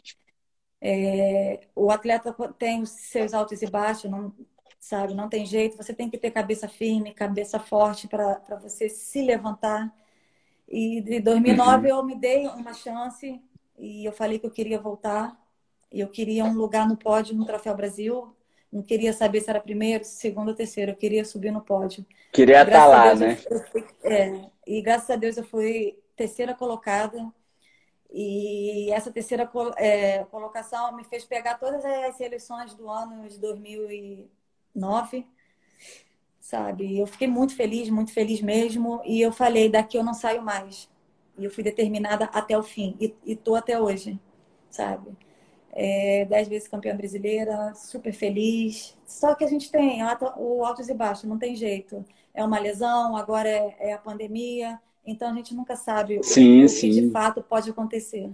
É, 0.82 1.68
o 1.76 1.92
atleta 1.92 2.36
tem 2.58 2.82
os 2.82 2.90
seus 2.90 3.32
altos 3.32 3.62
e 3.62 3.70
baixos, 3.70 4.10
não, 4.10 4.34
sabe? 4.80 5.14
Não 5.14 5.30
tem 5.30 5.46
jeito. 5.46 5.78
Você 5.78 5.94
tem 5.94 6.10
que 6.10 6.18
ter 6.18 6.32
cabeça 6.32 6.68
firme, 6.68 7.14
cabeça 7.14 7.60
forte 7.60 8.08
para 8.08 8.42
você 8.60 8.90
se 8.90 9.22
levantar. 9.22 9.96
E 10.68 11.00
de 11.00 11.20
2009 11.20 11.92
uhum. 11.92 12.00
eu 12.00 12.04
me 12.04 12.16
dei 12.16 12.48
uma 12.48 12.74
chance 12.74 13.40
e 13.78 14.04
eu 14.04 14.12
falei 14.12 14.40
que 14.40 14.48
eu 14.48 14.52
queria 14.52 14.80
voltar. 14.80 15.40
E 15.92 16.00
eu 16.00 16.08
queria 16.08 16.44
um 16.44 16.54
lugar 16.54 16.88
no 16.88 16.98
pódio 16.98 17.36
no 17.36 17.46
Troféu 17.46 17.76
Brasil. 17.76 18.36
Não 18.72 18.82
queria 18.82 19.14
saber 19.14 19.42
se 19.42 19.50
era 19.52 19.60
primeiro, 19.60 20.04
segundo 20.06 20.48
ou 20.48 20.56
terceiro. 20.56 20.92
Eu 20.92 20.96
queria 20.96 21.24
subir 21.24 21.52
no 21.52 21.62
pódio. 21.62 22.04
Queria 22.32 22.64
estar 22.64 22.72
tá 22.72 22.88
lá, 22.88 23.14
Deus, 23.14 23.20
né? 23.20 23.38
Eu, 23.52 23.58
eu 23.76 24.12
é, 24.12 24.52
e 24.78 24.82
graças 24.82 25.10
a 25.10 25.16
Deus 25.18 25.36
eu 25.36 25.44
fui 25.44 26.00
terceira 26.16 26.54
colocada. 26.56 27.32
E 28.10 28.92
essa 28.92 29.12
terceira 29.12 29.50
é, 29.78 30.24
colocação 30.26 30.96
me 30.96 31.04
fez 31.04 31.26
pegar 31.26 31.58
todas 31.58 31.84
as 31.86 32.16
seleções 32.16 32.74
do 32.74 32.90
ano 32.90 33.28
de 33.28 33.40
2009, 33.40 35.28
sabe? 36.40 37.00
Eu 37.00 37.08
fiquei 37.08 37.28
muito 37.28 37.56
feliz, 37.56 37.90
muito 37.90 38.14
feliz 38.14 38.42
mesmo. 38.42 39.02
E 39.06 39.22
eu 39.22 39.32
falei: 39.34 39.70
daqui 39.70 39.98
eu 39.98 40.04
não 40.04 40.14
saio 40.14 40.42
mais. 40.42 40.90
E 41.38 41.44
eu 41.46 41.52
fui 41.52 41.64
determinada 41.64 42.26
até 42.26 42.58
o 42.58 42.64
fim. 42.64 42.96
E, 43.00 43.14
e 43.26 43.36
tô 43.36 43.56
até 43.56 43.80
hoje, 43.80 44.20
sabe? 44.70 45.18
É, 45.74 46.26
dez 46.26 46.48
vezes 46.48 46.68
campeã 46.68 46.96
brasileira, 46.96 47.74
super 47.76 48.14
feliz. 48.14 48.98
Só 49.06 49.36
que 49.36 49.44
a 49.44 49.48
gente 49.48 49.72
tem 49.72 50.02
o 50.38 50.66
altos 50.66 50.90
e 50.90 50.94
baixos, 50.94 51.26
não 51.26 51.38
tem 51.38 51.56
jeito 51.56 52.06
é 52.34 52.44
uma 52.44 52.60
lesão, 52.60 53.16
agora 53.16 53.50
é, 53.50 53.76
é 53.80 53.94
a 53.94 53.98
pandemia. 53.98 54.80
Então 55.06 55.30
a 55.32 55.34
gente 55.34 55.54
nunca 55.54 55.76
sabe 55.76 56.22
sim, 56.24 56.64
o, 56.64 56.70
sim. 56.70 56.90
que 56.90 57.02
de 57.02 57.12
fato 57.12 57.42
pode 57.42 57.70
acontecer. 57.70 58.30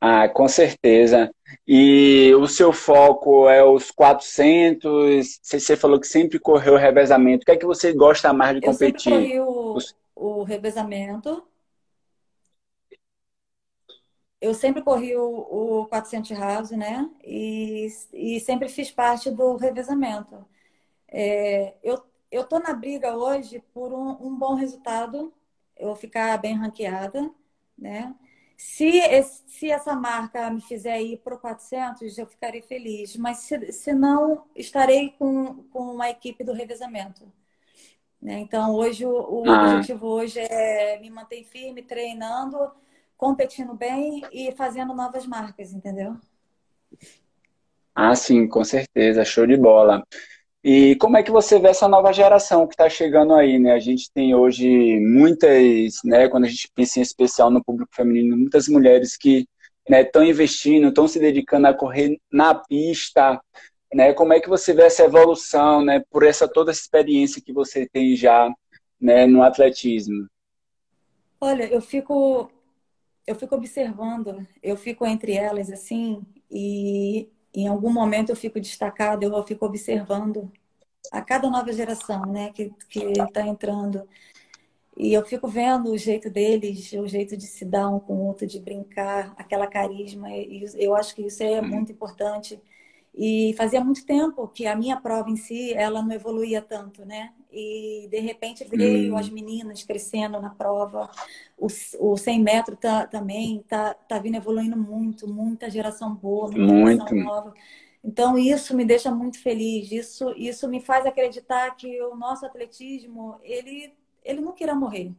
Ah, 0.00 0.28
com 0.28 0.48
certeza. 0.48 1.32
E 1.66 2.34
o 2.34 2.46
seu 2.48 2.72
foco 2.72 3.48
é 3.48 3.62
os 3.62 3.92
400? 3.92 5.38
Você 5.40 5.76
falou 5.76 6.00
que 6.00 6.08
sempre 6.08 6.40
correu 6.40 6.74
o 6.74 6.78
revezamento. 6.78 7.42
O 7.42 7.44
que 7.44 7.52
é 7.52 7.56
que 7.56 7.64
você 7.64 7.92
gosta 7.92 8.32
mais 8.32 8.56
de 8.56 8.62
competir? 8.62 9.12
Eu 9.12 9.20
sempre 9.20 9.36
corri 9.36 9.40
o, 9.40 9.78
o 10.16 10.42
revezamento. 10.42 11.44
Eu 14.42 14.54
sempre 14.54 14.82
corri 14.82 15.16
o, 15.16 15.82
o 15.82 15.86
400 15.86 16.36
raso, 16.36 16.76
né? 16.76 17.08
E, 17.24 17.86
e 18.12 18.40
sempre 18.40 18.68
fiz 18.68 18.90
parte 18.90 19.30
do 19.30 19.56
revezamento. 19.56 20.44
É, 21.08 21.74
eu 21.82 22.02
eu 22.32 22.44
tô 22.44 22.58
na 22.58 22.72
briga 22.72 23.14
hoje 23.14 23.62
por 23.74 23.92
um, 23.92 24.26
um 24.26 24.34
bom 24.34 24.54
resultado, 24.54 25.32
eu 25.76 25.94
ficar 25.94 26.38
bem 26.38 26.56
ranqueada, 26.56 27.30
né? 27.76 28.14
Se, 28.56 28.86
esse, 28.86 29.42
se 29.46 29.70
essa 29.70 29.94
marca 29.94 30.48
me 30.50 30.62
fizer 30.62 31.00
ir 31.02 31.18
para 31.18 31.34
o 31.34 31.38
400, 31.38 32.16
eu 32.16 32.26
ficarei 32.26 32.62
feliz. 32.62 33.16
Mas 33.16 33.38
se, 33.38 33.72
se 33.72 33.92
não, 33.92 34.44
estarei 34.56 35.10
com, 35.18 35.64
com 35.64 35.80
uma 35.94 36.08
equipe 36.08 36.44
do 36.44 36.52
revezamento. 36.52 37.30
Né? 38.20 38.38
Então, 38.38 38.74
hoje, 38.74 39.04
o, 39.04 39.10
o 39.10 39.50
ah. 39.50 39.64
objetivo 39.64 40.06
hoje 40.06 40.38
é 40.38 40.98
me 41.00 41.10
manter 41.10 41.44
firme, 41.44 41.82
treinando, 41.82 42.70
competindo 43.22 43.72
bem 43.72 44.20
e 44.32 44.50
fazendo 44.50 44.92
novas 44.92 45.24
marcas, 45.28 45.72
entendeu? 45.72 46.16
Ah, 47.94 48.16
sim, 48.16 48.48
com 48.48 48.64
certeza. 48.64 49.24
Show 49.24 49.46
de 49.46 49.56
bola. 49.56 50.02
E 50.64 50.96
como 50.96 51.16
é 51.16 51.22
que 51.22 51.30
você 51.30 51.60
vê 51.60 51.68
essa 51.68 51.86
nova 51.86 52.12
geração 52.12 52.66
que 52.66 52.74
está 52.74 52.90
chegando 52.90 53.32
aí, 53.32 53.60
né? 53.60 53.74
A 53.74 53.78
gente 53.78 54.10
tem 54.12 54.34
hoje 54.34 54.98
muitas, 54.98 56.00
né, 56.04 56.28
quando 56.28 56.46
a 56.46 56.48
gente 56.48 56.68
pensa 56.74 56.98
em 56.98 57.02
especial 57.02 57.48
no 57.48 57.62
público 57.62 57.94
feminino, 57.94 58.36
muitas 58.36 58.66
mulheres 58.66 59.16
que 59.16 59.46
estão 59.88 60.22
né, 60.22 60.28
investindo, 60.28 60.88
estão 60.88 61.06
se 61.06 61.20
dedicando 61.20 61.68
a 61.68 61.74
correr 61.74 62.18
na 62.28 62.56
pista, 62.56 63.40
né? 63.94 64.12
Como 64.14 64.32
é 64.32 64.40
que 64.40 64.48
você 64.48 64.74
vê 64.74 64.82
essa 64.82 65.04
evolução, 65.04 65.84
né, 65.84 66.02
por 66.10 66.24
essa 66.24 66.48
toda 66.48 66.72
essa 66.72 66.80
experiência 66.80 67.40
que 67.40 67.52
você 67.52 67.88
tem 67.88 68.16
já, 68.16 68.52
né, 69.00 69.26
no 69.26 69.44
atletismo? 69.44 70.26
Olha, 71.40 71.72
eu 71.72 71.80
fico 71.80 72.50
eu 73.26 73.34
fico 73.34 73.54
observando, 73.54 74.46
eu 74.62 74.76
fico 74.76 75.06
entre 75.06 75.32
elas 75.32 75.70
assim 75.70 76.24
e 76.50 77.28
em 77.54 77.68
algum 77.68 77.92
momento 77.92 78.30
eu 78.30 78.36
fico 78.36 78.60
destacada, 78.60 79.24
eu 79.24 79.42
fico 79.44 79.66
observando 79.66 80.50
a 81.10 81.20
cada 81.20 81.50
nova 81.50 81.72
geração, 81.72 82.22
né, 82.26 82.52
que 82.52 82.72
está 82.88 83.46
entrando. 83.46 84.08
E 84.96 85.12
eu 85.12 85.24
fico 85.24 85.48
vendo 85.48 85.90
o 85.90 85.98
jeito 85.98 86.30
deles, 86.30 86.92
o 86.92 87.06
jeito 87.06 87.36
de 87.36 87.46
se 87.46 87.64
dar 87.64 87.88
um 87.88 87.98
com 87.98 88.14
o 88.14 88.26
outro, 88.26 88.46
de 88.46 88.60
brincar, 88.60 89.34
aquela 89.38 89.66
carisma. 89.66 90.30
E 90.30 90.64
eu 90.76 90.94
acho 90.94 91.14
que 91.14 91.22
isso 91.22 91.42
é 91.42 91.60
muito 91.62 91.92
importante. 91.92 92.60
E 93.14 93.54
fazia 93.58 93.84
muito 93.84 94.06
tempo 94.06 94.48
que 94.48 94.66
a 94.66 94.74
minha 94.74 94.98
prova 94.98 95.28
em 95.28 95.36
si, 95.36 95.72
ela 95.74 96.02
não 96.02 96.12
evoluía 96.12 96.62
tanto, 96.62 97.04
né? 97.04 97.32
E 97.50 98.08
de 98.10 98.18
repente 98.20 98.64
veio 98.64 99.12
hum. 99.12 99.18
as 99.18 99.28
meninas 99.28 99.82
crescendo 99.82 100.40
na 100.40 100.48
prova. 100.48 101.10
O, 101.58 101.66
o 102.00 102.16
100 102.16 102.40
metros 102.42 102.78
tá, 102.80 103.06
também 103.06 103.62
tá, 103.68 103.92
tá 103.92 104.18
vindo 104.18 104.36
evoluindo 104.36 104.78
muito, 104.78 105.28
muita 105.28 105.68
geração 105.68 106.14
boa, 106.14 106.50
muita 106.50 106.72
muito. 106.72 107.08
geração 107.08 107.18
nova. 107.18 107.54
Então 108.02 108.38
isso 108.38 108.74
me 108.74 108.84
deixa 108.84 109.10
muito 109.10 109.38
feliz. 109.40 109.92
Isso 109.92 110.32
isso 110.36 110.66
me 110.66 110.80
faz 110.80 111.04
acreditar 111.04 111.76
que 111.76 112.02
o 112.02 112.16
nosso 112.16 112.46
atletismo, 112.46 113.38
ele 113.42 113.94
ele 114.24 114.40
não 114.40 114.52
queira 114.52 114.74
morrer, 114.74 115.12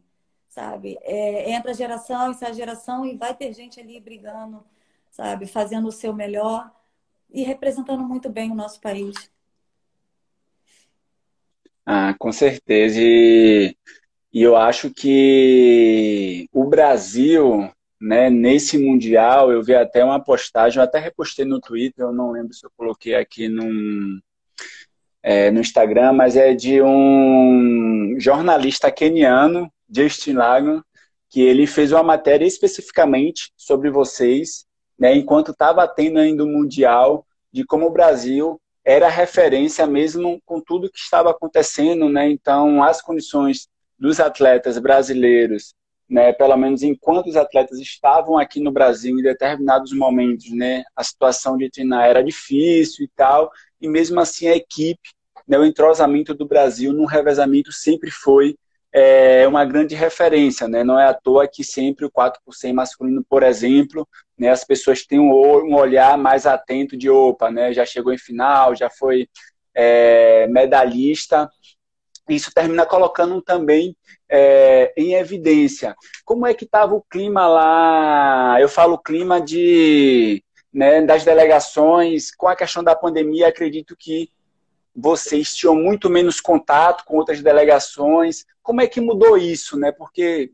sabe? 0.49 0.97
É, 1.01 1.51
entra 1.51 1.73
geração 1.73 2.31
e 2.31 2.35
sai 2.35 2.53
geração 2.53 3.05
e 3.05 3.15
vai 3.17 3.35
ter 3.35 3.53
gente 3.53 3.79
ali 3.79 3.99
brigando, 3.99 4.63
sabe? 5.11 5.45
Fazendo 5.45 5.87
o 5.87 5.91
seu 5.91 6.13
melhor 6.13 6.71
e 7.33 7.43
representando 7.43 8.03
muito 8.03 8.29
bem 8.29 8.51
o 8.51 8.55
nosso 8.55 8.79
país. 8.79 9.31
Ah, 11.85 12.15
com 12.17 12.31
certeza. 12.31 12.99
E, 13.01 13.75
eu 14.31 14.55
acho 14.55 14.89
que 14.89 16.47
o 16.51 16.65
Brasil, 16.65 17.69
né, 17.99 18.29
nesse 18.29 18.77
Mundial, 18.77 19.51
eu 19.51 19.61
vi 19.61 19.75
até 19.75 20.03
uma 20.03 20.23
postagem, 20.23 20.77
eu 20.77 20.83
até 20.83 20.99
repostei 20.99 21.45
no 21.45 21.59
Twitter, 21.59 22.05
eu 22.05 22.13
não 22.13 22.31
lembro 22.31 22.53
se 22.53 22.65
eu 22.65 22.71
coloquei 22.77 23.15
aqui 23.15 23.47
num, 23.49 24.19
é, 25.21 25.51
no 25.51 25.59
Instagram, 25.59 26.13
mas 26.13 26.35
é 26.35 26.53
de 26.53 26.81
um 26.81 28.15
jornalista 28.17 28.91
keniano, 28.91 29.71
Justin 29.89 30.33
Lagan, 30.33 30.83
que 31.29 31.41
ele 31.41 31.67
fez 31.67 31.91
uma 31.91 32.03
matéria 32.03 32.45
especificamente 32.45 33.51
sobre 33.57 33.89
vocês, 33.89 34.65
né, 34.97 35.15
enquanto 35.15 35.51
estava 35.51 35.87
tendo 35.87 36.19
ainda 36.19 36.43
o 36.43 36.47
Mundial, 36.47 37.25
de 37.51 37.63
como 37.65 37.87
o 37.87 37.91
Brasil 37.91 38.59
era 38.85 39.07
referência 39.07 39.87
mesmo 39.87 40.41
com 40.45 40.59
tudo 40.59 40.89
que 40.89 40.99
estava 40.99 41.31
acontecendo, 41.31 42.09
né? 42.09 42.29
Então, 42.29 42.83
as 42.83 43.01
condições 43.01 43.67
dos 43.97 44.19
atletas 44.19 44.77
brasileiros, 44.77 45.73
né, 46.09 46.33
pelo 46.33 46.57
menos 46.57 46.83
enquanto 46.83 47.27
os 47.27 47.37
atletas 47.37 47.79
estavam 47.79 48.37
aqui 48.37 48.59
no 48.59 48.71
Brasil 48.71 49.17
em 49.17 49.23
determinados 49.23 49.93
momentos, 49.93 50.51
né, 50.51 50.83
a 50.95 51.03
situação 51.03 51.57
de 51.57 51.69
treinar 51.69 52.05
era 52.05 52.21
difícil 52.21 53.05
e 53.05 53.09
tal, 53.15 53.49
e 53.79 53.87
mesmo 53.87 54.19
assim 54.19 54.47
a 54.47 54.55
equipe, 54.55 55.09
né, 55.47 55.57
o 55.57 55.65
entrosamento 55.65 56.33
do 56.33 56.45
Brasil 56.45 56.91
no 56.91 57.05
revezamento 57.05 57.71
sempre 57.71 58.11
foi 58.11 58.55
é, 58.93 59.47
uma 59.47 59.65
grande 59.65 59.95
referência, 59.95 60.67
né? 60.67 60.83
Não 60.83 60.99
é 60.99 61.07
à 61.07 61.13
toa 61.13 61.47
que 61.47 61.63
sempre 61.63 62.05
o 62.05 62.11
4 62.11 62.39
por 62.45 62.53
100 62.53 62.73
masculino, 62.73 63.25
por 63.27 63.41
exemplo, 63.41 64.07
né, 64.37 64.49
as 64.49 64.63
pessoas 64.63 65.03
têm 65.03 65.19
um, 65.19 65.73
olhar 65.73 66.15
mais 66.17 66.45
atento 66.45 66.95
de 66.95 67.09
opa, 67.09 67.49
né? 67.49 67.73
Já 67.73 67.85
chegou 67.85 68.13
em 68.13 68.17
final, 68.17 68.75
já 68.75 68.89
foi 68.89 69.27
é, 69.73 70.45
medalhista. 70.47 71.49
Isso 72.29 72.51
termina 72.53 72.85
colocando 72.85 73.41
também 73.41 73.97
é, 74.29 74.93
em 74.95 75.15
evidência. 75.15 75.95
Como 76.23 76.45
é 76.45 76.53
que 76.53 76.63
estava 76.63 76.93
o 76.93 77.01
clima 77.01 77.47
lá? 77.47 78.57
Eu 78.61 78.69
falo 78.69 78.97
clima 78.97 79.41
de 79.41 80.43
né, 80.71 81.01
das 81.01 81.23
delegações, 81.23 82.33
com 82.33 82.47
a 82.47 82.55
questão 82.55 82.83
da 82.83 82.95
pandemia, 82.95 83.47
acredito 83.47 83.95
que 83.97 84.29
vocês 84.95 85.55
tinham 85.55 85.75
muito 85.75 86.09
menos 86.09 86.39
contato 86.39 87.03
com 87.05 87.17
outras 87.17 87.41
delegações. 87.41 88.45
Como 88.61 88.81
é 88.81 88.87
que 88.87 89.01
mudou 89.01 89.37
isso, 89.37 89.77
né? 89.77 89.91
Porque 89.91 90.51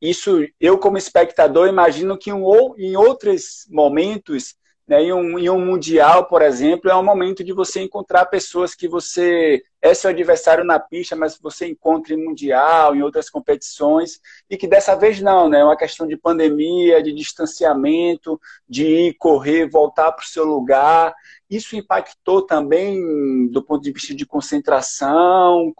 isso, 0.00 0.46
eu 0.60 0.78
como 0.78 0.98
espectador, 0.98 1.68
imagino 1.68 2.18
que 2.18 2.30
em 2.30 2.96
outros 2.96 3.66
momentos, 3.70 4.54
né, 4.86 5.02
em, 5.02 5.12
um, 5.12 5.38
em 5.38 5.50
um 5.50 5.64
mundial, 5.64 6.26
por 6.26 6.42
exemplo, 6.42 6.90
é 6.90 6.94
um 6.94 7.02
momento 7.02 7.42
de 7.42 7.52
você 7.52 7.80
encontrar 7.80 8.26
pessoas 8.26 8.74
que 8.74 8.86
você 8.86 9.62
é 9.82 9.94
seu 9.94 10.10
adversário 10.10 10.64
na 10.64 10.78
pista, 10.78 11.16
mas 11.16 11.38
você 11.38 11.66
encontra 11.66 12.14
em 12.14 12.24
mundial, 12.24 12.94
em 12.94 13.02
outras 13.02 13.30
competições, 13.30 14.20
e 14.48 14.56
que 14.56 14.66
dessa 14.66 14.94
vez 14.94 15.20
não, 15.20 15.48
né? 15.48 15.60
É 15.60 15.64
uma 15.64 15.76
questão 15.76 16.06
de 16.06 16.16
pandemia, 16.16 17.02
de 17.02 17.12
distanciamento, 17.12 18.40
de 18.68 18.86
ir 18.86 19.14
correr, 19.14 19.68
voltar 19.68 20.12
para 20.12 20.24
o 20.24 20.28
seu 20.28 20.44
lugar. 20.44 21.14
Isso 21.48 21.76
impactou 21.76 22.42
também 22.42 23.48
do 23.48 23.62
ponto 23.62 23.82
de 23.82 23.92
vista 23.92 24.14
de 24.14 24.26
concentração? 24.26 25.72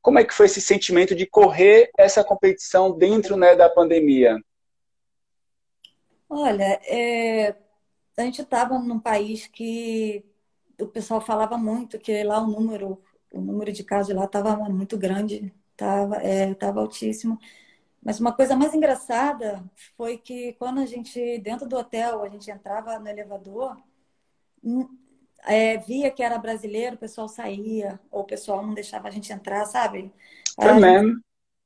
Como 0.00 0.18
é 0.18 0.24
que 0.24 0.34
foi 0.34 0.46
esse 0.46 0.60
sentimento 0.60 1.14
de 1.14 1.26
correr 1.26 1.90
essa 1.96 2.24
competição 2.24 2.96
dentro 2.96 3.36
né, 3.36 3.54
da 3.54 3.68
pandemia? 3.68 4.38
Olha, 6.28 6.80
é... 6.84 7.54
a 8.16 8.22
gente 8.22 8.40
estava 8.40 8.78
num 8.78 8.98
país 8.98 9.46
que 9.46 10.24
o 10.80 10.86
pessoal 10.86 11.20
falava 11.20 11.56
muito 11.58 11.98
que 11.98 12.22
lá 12.24 12.42
o 12.42 12.46
número, 12.46 13.02
o 13.32 13.40
número 13.40 13.70
de 13.70 13.84
casos 13.84 14.14
lá 14.14 14.24
estava 14.24 14.56
muito 14.56 14.96
grande, 14.98 15.52
estava 15.72 16.16
é, 16.16 16.54
tava 16.54 16.80
altíssimo. 16.80 17.38
Mas 18.02 18.18
uma 18.18 18.32
coisa 18.34 18.56
mais 18.56 18.74
engraçada 18.74 19.62
foi 19.96 20.18
que 20.18 20.54
quando 20.54 20.80
a 20.80 20.86
gente, 20.86 21.38
dentro 21.38 21.68
do 21.68 21.76
hotel, 21.76 22.22
a 22.22 22.28
gente 22.28 22.50
entrava 22.50 22.98
no 22.98 23.08
elevador, 23.08 23.76
é, 25.46 25.76
via 25.78 26.10
que 26.10 26.22
era 26.22 26.38
brasileiro, 26.38 26.96
o 26.96 26.98
pessoal 26.98 27.28
saía, 27.28 27.98
ou 28.10 28.22
o 28.22 28.26
pessoal 28.26 28.64
não 28.64 28.74
deixava 28.74 29.08
a 29.08 29.10
gente 29.10 29.32
entrar, 29.32 29.64
sabe? 29.66 30.12
Foi 30.54 30.72
mesmo. 30.74 31.20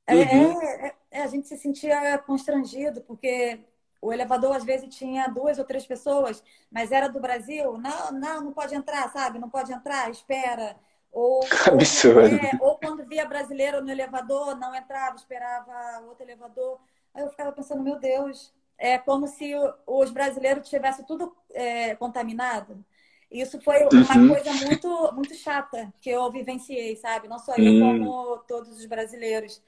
É, 0.07 0.15
uhum. 0.15 0.61
é, 0.61 0.95
é, 1.11 1.21
a 1.21 1.27
gente 1.27 1.47
se 1.47 1.57
sentia 1.57 2.17
constrangido, 2.19 3.01
porque 3.01 3.59
o 4.01 4.13
elevador 4.13 4.55
às 4.55 4.63
vezes 4.63 4.95
tinha 4.95 5.27
duas 5.27 5.59
ou 5.59 5.65
três 5.65 5.85
pessoas, 5.85 6.43
mas 6.71 6.91
era 6.91 7.07
do 7.09 7.19
Brasil, 7.19 7.77
não, 7.77 8.11
não, 8.13 8.41
não 8.45 8.53
pode 8.53 8.73
entrar, 8.73 9.11
sabe? 9.11 9.37
Não 9.37 9.49
pode 9.49 9.71
entrar, 9.73 10.09
espera. 10.09 10.77
Ou, 11.11 11.41
Absurdo. 11.67 12.19
Ou, 12.19 12.25
é, 12.25 12.51
ou 12.61 12.77
quando 12.77 13.05
via 13.05 13.25
brasileiro 13.25 13.83
no 13.83 13.91
elevador, 13.91 14.57
não 14.57 14.73
entrava, 14.73 15.15
esperava 15.15 16.01
outro 16.07 16.23
elevador. 16.23 16.79
Aí 17.13 17.23
eu 17.23 17.29
ficava 17.29 17.51
pensando, 17.51 17.83
meu 17.83 17.99
Deus, 17.99 18.53
é 18.77 18.97
como 18.97 19.27
se 19.27 19.51
os 19.85 20.11
brasileiros 20.11 20.69
tivessem 20.69 21.05
tudo 21.05 21.35
é, 21.51 21.95
contaminado. 21.95 22.85
Isso 23.29 23.59
foi 23.61 23.87
uma 23.91 24.15
uhum. 24.15 24.29
coisa 24.29 24.53
muito, 24.65 25.11
muito 25.13 25.35
chata 25.35 25.93
que 25.99 26.09
eu 26.09 26.31
vivenciei, 26.31 26.95
sabe? 26.95 27.27
Não 27.27 27.39
só 27.39 27.55
eu, 27.55 27.73
uhum. 27.73 27.99
como 27.99 28.37
todos 28.47 28.69
os 28.69 28.85
brasileiros. 28.85 29.61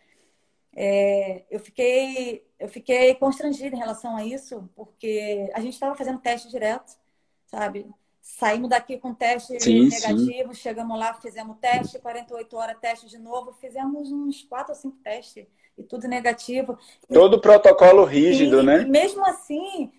É, 0.76 1.43
eu 1.50 1.60
fiquei 1.60 2.45
eu 2.60 2.67
fiquei 2.67 3.15
constrangida 3.15 3.76
em 3.76 3.80
relação 3.80 4.15
a 4.17 4.26
isso, 4.26 4.69
porque 4.76 5.50
a 5.54 5.62
gente 5.62 5.74
estava 5.74 5.95
fazendo 5.95 6.19
teste 6.19 6.50
direto, 6.50 6.93
sabe? 7.45 7.88
Saímos 8.22 8.69
daqui 8.69 8.98
com 8.98 9.13
teste 9.13 9.60
sim, 9.62 9.88
negativo, 9.88 10.54
sim. 10.54 10.62
chegamos 10.62 11.00
lá, 11.00 11.13
fizemos 11.13 11.58
teste, 11.60 12.00
48 12.00 12.56
horas 12.56 12.78
teste 12.80 13.08
de 13.08 13.17
novo, 13.17 13.54
fizemos 13.54 14.12
uns 14.12 14.43
quatro 14.43 14.74
ou 14.74 14.80
cinco 14.80 14.98
testes 14.98 15.48
e 15.78 15.84
tudo 15.84 16.08
negativo. 16.08 16.78
Todo 17.12 17.38
e, 17.38 17.41
protocolo 17.41 18.04
rígido, 18.04 18.60
e, 18.60 18.63
né? 18.63 18.82
E 18.82 18.86
mesmo 18.86 19.26
assim, 19.26 19.91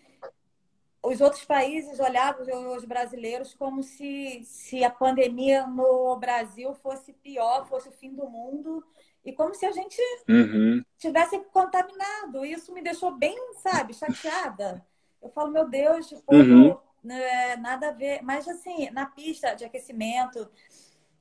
os 1.03 1.21
outros 1.21 1.45
países 1.45 1.99
olhavam 1.99 2.77
os 2.77 2.85
brasileiros 2.85 3.55
como 3.55 3.83
se, 3.83 4.43
se 4.45 4.85
a 4.85 4.91
pandemia 4.91 5.67
no 5.67 6.17
Brasil 6.17 6.75
fosse 6.75 7.13
pior, 7.13 7.67
fosse 7.67 7.89
o 7.89 7.93
fim 7.93 8.15
do 8.15 8.29
mundo, 8.29 8.85
e 9.25 9.33
como 9.33 9.55
se 9.55 9.65
a 9.67 9.73
gente 9.73 10.01
uhum. 10.29 10.83
tivesse 10.99 11.39
contaminado. 11.53 12.45
Isso 12.45 12.73
me 12.73 12.83
deixou 12.83 13.17
bem, 13.17 13.37
sabe, 13.57 13.95
chateada. 13.95 14.85
Eu 15.23 15.31
falo, 15.31 15.51
meu 15.51 15.69
Deus, 15.69 16.09
tipo, 16.09 16.35
uhum. 16.35 16.77
né, 17.03 17.57
nada 17.57 17.89
a 17.89 17.93
ver. 17.93 18.23
Mas, 18.23 18.49
assim, 18.49 18.91
na 18.91 19.07
pista 19.07 19.55
de 19.55 19.65
aquecimento, 19.65 20.49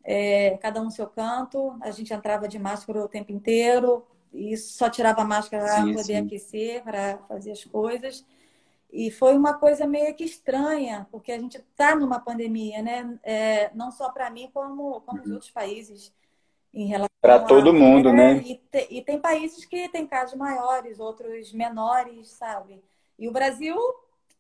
é, 0.04 0.58
cada 0.58 0.82
um 0.82 0.86
no 0.86 0.92
seu 0.92 1.08
canto, 1.08 1.78
a 1.82 1.92
gente 1.92 2.14
entrava 2.14 2.48
de 2.48 2.58
máscara 2.58 3.04
o 3.04 3.10
tempo 3.10 3.32
inteiro, 3.32 4.06
e 4.34 4.56
só 4.56 4.90
tirava 4.90 5.22
a 5.22 5.26
máscara 5.26 5.66
para 5.66 5.82
poder 5.84 6.04
sim. 6.04 6.18
aquecer, 6.18 6.84
para 6.84 7.18
fazer 7.28 7.52
as 7.52 7.64
coisas. 7.66 8.26
E 8.92 9.12
foi 9.12 9.38
uma 9.38 9.54
coisa 9.54 9.86
meio 9.86 10.14
que 10.16 10.24
estranha, 10.24 11.08
porque 11.12 11.32
a 11.32 11.38
gente 11.38 11.58
está 11.58 11.96
numa 11.96 12.20
pandemia, 12.20 12.82
né? 12.82 13.20
É, 13.24 13.70
não 13.76 13.92
só 13.92 14.10
para 14.10 14.30
mim, 14.32 14.50
como, 14.52 15.02
como 15.02 15.22
os 15.22 15.28
uhum. 15.28 15.34
outros 15.34 15.52
países. 15.52 16.12
em 16.74 16.88
relação 16.88 17.10
Para 17.22 17.40
todo 17.40 17.74
mundo, 17.74 18.12
né? 18.12 18.38
E, 18.38 18.56
te, 18.56 18.88
e, 18.90 19.02
tem 19.04 19.20
países 19.20 19.64
que 19.64 19.88
têm 19.90 20.08
casos 20.08 20.36
maiores, 20.36 21.00
outros 21.00 21.54
menores, 21.54 22.30
sabe? 22.30 22.84
E 23.18 23.28
o 23.28 23.32
Brasil, 23.32 23.78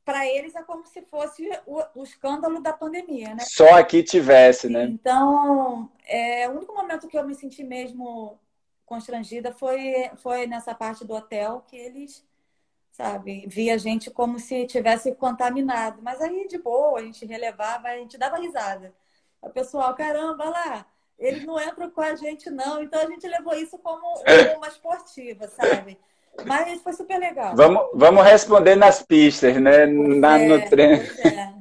para 0.04 0.26
eles, 0.26 0.56
é 0.56 0.64
como 0.64 0.84
se 0.88 1.04
fosse 1.04 1.48
o, 1.68 1.84
o, 1.94 2.04
escândalo 2.04 2.60
da 2.60 2.74
pandemia, 2.74 3.36
né? 3.36 3.42
Só 3.42 3.76
aqui 3.76 4.02
tivesse, 4.02 4.68
né? 4.68 4.86
Então, 4.86 5.92
é, 6.08 6.50
o 6.50 6.54
único 6.54 6.74
momento 6.74 7.08
que 7.08 7.18
eu 7.18 7.28
me 7.28 7.36
senti 7.36 7.64
mesmo 7.64 8.40
constrangida 8.84 9.52
foi, 9.54 10.10
foi 10.18 10.48
nessa 10.48 10.74
parte 10.74 11.06
do 11.06 11.14
hotel, 11.14 11.64
que 11.68 11.78
eles 11.78 12.28
sabe? 13.00 13.46
Via 13.48 13.76
a 13.76 13.78
gente 13.78 14.12
como 14.12 14.38
se 14.38 14.66
tivesse 14.68 15.16
contaminado. 15.16 16.02
Mas 16.04 16.20
aí, 16.20 16.46
de 16.50 16.58
boa, 16.58 17.00
a 17.00 17.02
gente 17.02 17.26
relevava, 17.26 17.88
a 17.88 17.96
gente 17.96 18.18
dava 18.18 18.38
risada. 18.38 18.94
O 19.42 19.50
pessoal, 19.50 19.96
caramba, 19.96 20.44
lá, 20.44 20.86
eles 21.18 21.46
não 21.46 21.58
entram 21.62 21.90
com 21.90 22.02
a 22.02 22.14
gente, 22.16 22.50
não. 22.50 22.84
Então 22.84 23.00
a 23.02 23.06
gente 23.06 23.26
levou 23.26 23.54
isso 23.54 23.78
como 23.78 24.06
uma 24.58 24.68
esportiva, 24.68 25.48
sabe? 25.48 25.98
Mas 26.46 26.82
foi 26.82 26.92
super 26.92 27.18
legal. 27.18 27.56
Vamos, 27.56 27.84
vamos 27.94 28.24
responder 28.26 28.76
nas 28.76 29.02
pistas, 29.02 29.56
né? 29.56 29.86
Na, 29.86 30.38
é, 30.38 30.48
no 30.48 30.70
treino. 30.70 31.02
É. 31.26 31.59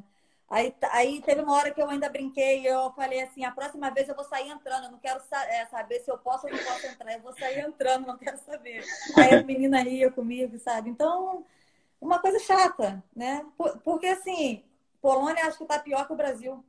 Aí, 0.51 0.75
aí 0.93 1.21
teve 1.21 1.43
uma 1.43 1.55
hora 1.55 1.71
que 1.71 1.81
eu 1.81 1.91
ainda 1.91 2.09
brinquei 2.09 2.67
eu 2.67 2.91
falei 2.93 3.21
assim, 3.21 3.45
a 3.45 3.51
próxima 3.51 3.91
vez 3.91 4.09
eu 4.09 4.15
vou 4.15 4.25
sair 4.25 4.49
entrando, 4.49 4.85
eu 4.85 4.91
não 4.93 4.99
quero 4.99 5.21
é, 5.51 5.67
saber 5.67 6.01
se 6.01 6.11
eu 6.11 6.17
posso 6.17 6.47
ou 6.47 6.53
não 6.53 6.59
posso 6.59 6.87
entrar, 6.87 7.13
eu 7.13 7.21
vou 7.21 7.35
sair 7.35 7.61
entrando, 7.61 8.07
não 8.07 8.17
quero 8.17 8.39
saber. 8.39 8.83
Aí 9.17 9.35
a 9.35 9.43
menina 9.43 9.83
ria 9.83 10.11
comigo, 10.11 10.59
sabe? 10.59 10.89
Então, 10.89 11.45
uma 12.01 12.19
coisa 12.19 12.39
chata, 12.39 13.03
né? 13.15 13.45
Porque 13.85 14.07
assim, 14.07 14.65
Polônia 15.03 15.45
acho 15.45 15.59
que 15.59 15.67
tá 15.67 15.79
pior 15.79 16.07
que 16.07 16.13
o 16.15 16.17
Brasil. 16.17 16.65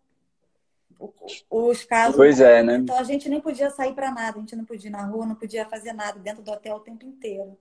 Os 1.49 1.85
casos. 1.85 2.17
Pois 2.17 2.41
é, 2.41 2.61
né? 2.61 2.75
Então 2.75 2.97
a 2.97 3.03
gente 3.03 3.29
nem 3.29 3.39
podia 3.39 3.69
sair 3.69 3.93
para 3.93 4.11
nada, 4.11 4.37
a 4.37 4.41
gente 4.41 4.55
não 4.57 4.65
podia 4.65 4.89
ir 4.89 4.91
na 4.91 5.05
rua, 5.05 5.25
não 5.25 5.35
podia 5.35 5.65
fazer 5.65 5.93
nada 5.93 6.19
dentro 6.19 6.43
do 6.43 6.51
hotel 6.51 6.75
o 6.75 6.81
tempo 6.81 7.05
inteiro. 7.05 7.57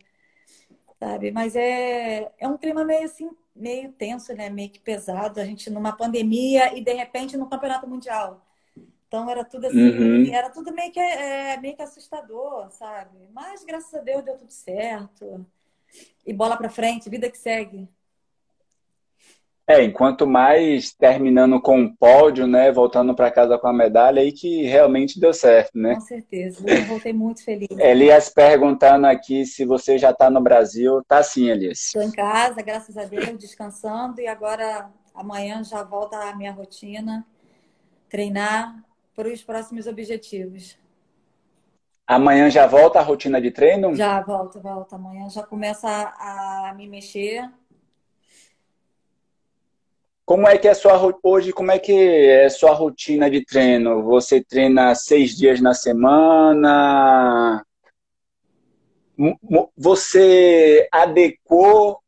Sabe? 0.99 1.31
Mas 1.31 1.55
é, 1.55 2.33
é 2.39 2.49
um 2.49 2.59
clima 2.59 2.85
meio 2.85 3.05
assim, 3.05 3.31
meio 3.55 3.93
tenso, 3.93 4.35
né? 4.35 4.51
Meio 4.51 4.71
que 4.71 4.81
pesado. 4.81 5.41
A 5.41 5.45
gente 5.45 5.71
numa 5.71 5.93
pandemia 5.97 6.77
e 6.77 6.83
de 6.83 6.93
repente 6.93 7.37
no 7.37 7.49
campeonato 7.49 7.87
mundial. 7.87 8.45
Então 9.07 9.29
era 9.31 9.43
tudo 9.43 9.67
assim, 9.67 9.89
uhum. 9.89 10.35
era 10.35 10.51
tudo 10.51 10.73
meio 10.73 10.93
que, 10.93 11.01
é, 11.01 11.57
meio 11.59 11.75
que 11.75 11.83
assustador, 11.83 12.71
sabe? 12.71 13.27
Mas 13.33 13.65
graças 13.65 13.95
a 13.95 14.01
Deus 14.03 14.23
deu 14.23 14.37
tudo 14.37 14.51
certo. 14.51 15.47
E 16.27 16.33
bola 16.33 16.57
para 16.59 16.69
frente, 16.69 17.09
vida 17.09 17.31
que 17.31 17.39
segue. 17.39 17.89
É, 19.71 19.85
enquanto 19.85 20.27
mais 20.27 20.95
terminando 20.95 21.61
com 21.61 21.85
o 21.85 21.95
pódio, 21.95 22.47
né, 22.47 22.73
voltando 22.73 23.15
para 23.15 23.31
casa 23.31 23.59
com 23.59 23.69
a 23.69 23.73
medalha, 23.73 24.23
aí 24.23 24.33
que 24.33 24.63
realmente 24.63 25.21
deu 25.21 25.35
certo, 25.35 25.77
né? 25.77 25.95
Com 25.95 26.01
certeza, 26.01 26.65
eu 26.67 26.87
voltei 26.87 27.13
muito 27.13 27.45
feliz. 27.45 27.69
Elias 27.79 28.31
perguntando 28.31 29.07
aqui 29.07 29.45
se 29.45 29.67
você 29.67 29.99
já 29.99 30.09
está 30.11 30.31
no 30.31 30.41
Brasil. 30.41 31.03
Tá 31.07 31.23
sim, 31.23 31.51
Elias. 31.51 31.81
Estou 31.81 32.01
em 32.01 32.11
casa, 32.11 32.63
graças 32.63 32.97
a 32.97 33.05
Deus, 33.05 33.37
descansando, 33.37 34.19
e 34.23 34.27
agora 34.27 34.89
amanhã 35.15 35.63
já 35.63 35.83
volta 35.83 36.17
a 36.17 36.35
minha 36.35 36.51
rotina, 36.53 37.27
treinar 38.09 38.75
para 39.15 39.29
os 39.29 39.43
próximos 39.43 39.87
objetivos. 39.87 40.79
Amanhã 42.07 42.49
já 42.49 42.67
volta 42.67 43.01
a 43.01 43.03
rotina 43.03 43.39
de 43.39 43.51
treino? 43.51 43.95
Já, 43.95 44.19
volta, 44.23 44.59
volta. 44.61 44.97
Amanhã 44.97 45.29
já 45.29 45.43
começa 45.43 45.87
a, 45.87 46.71
a 46.71 46.75
me 46.75 46.89
mexer 46.89 47.51
como 50.29 50.47
é 50.47 50.59
que 50.59 50.69
é 50.69 50.75
sua 50.75 51.01
hoje? 51.23 51.55
Como 51.55 51.73
é 51.73 51.79
que 51.79 51.91
é 51.91 52.51
sua 52.51 52.75
rotina 52.75 53.31
de 53.31 53.43
treino? 53.47 54.03
Você 54.03 54.45
treina 54.45 54.95
seis 54.95 55.35
dias 55.35 55.59
na 55.59 55.73
semana? 55.73 57.65
Você 59.75 60.87
adequou 60.93 62.01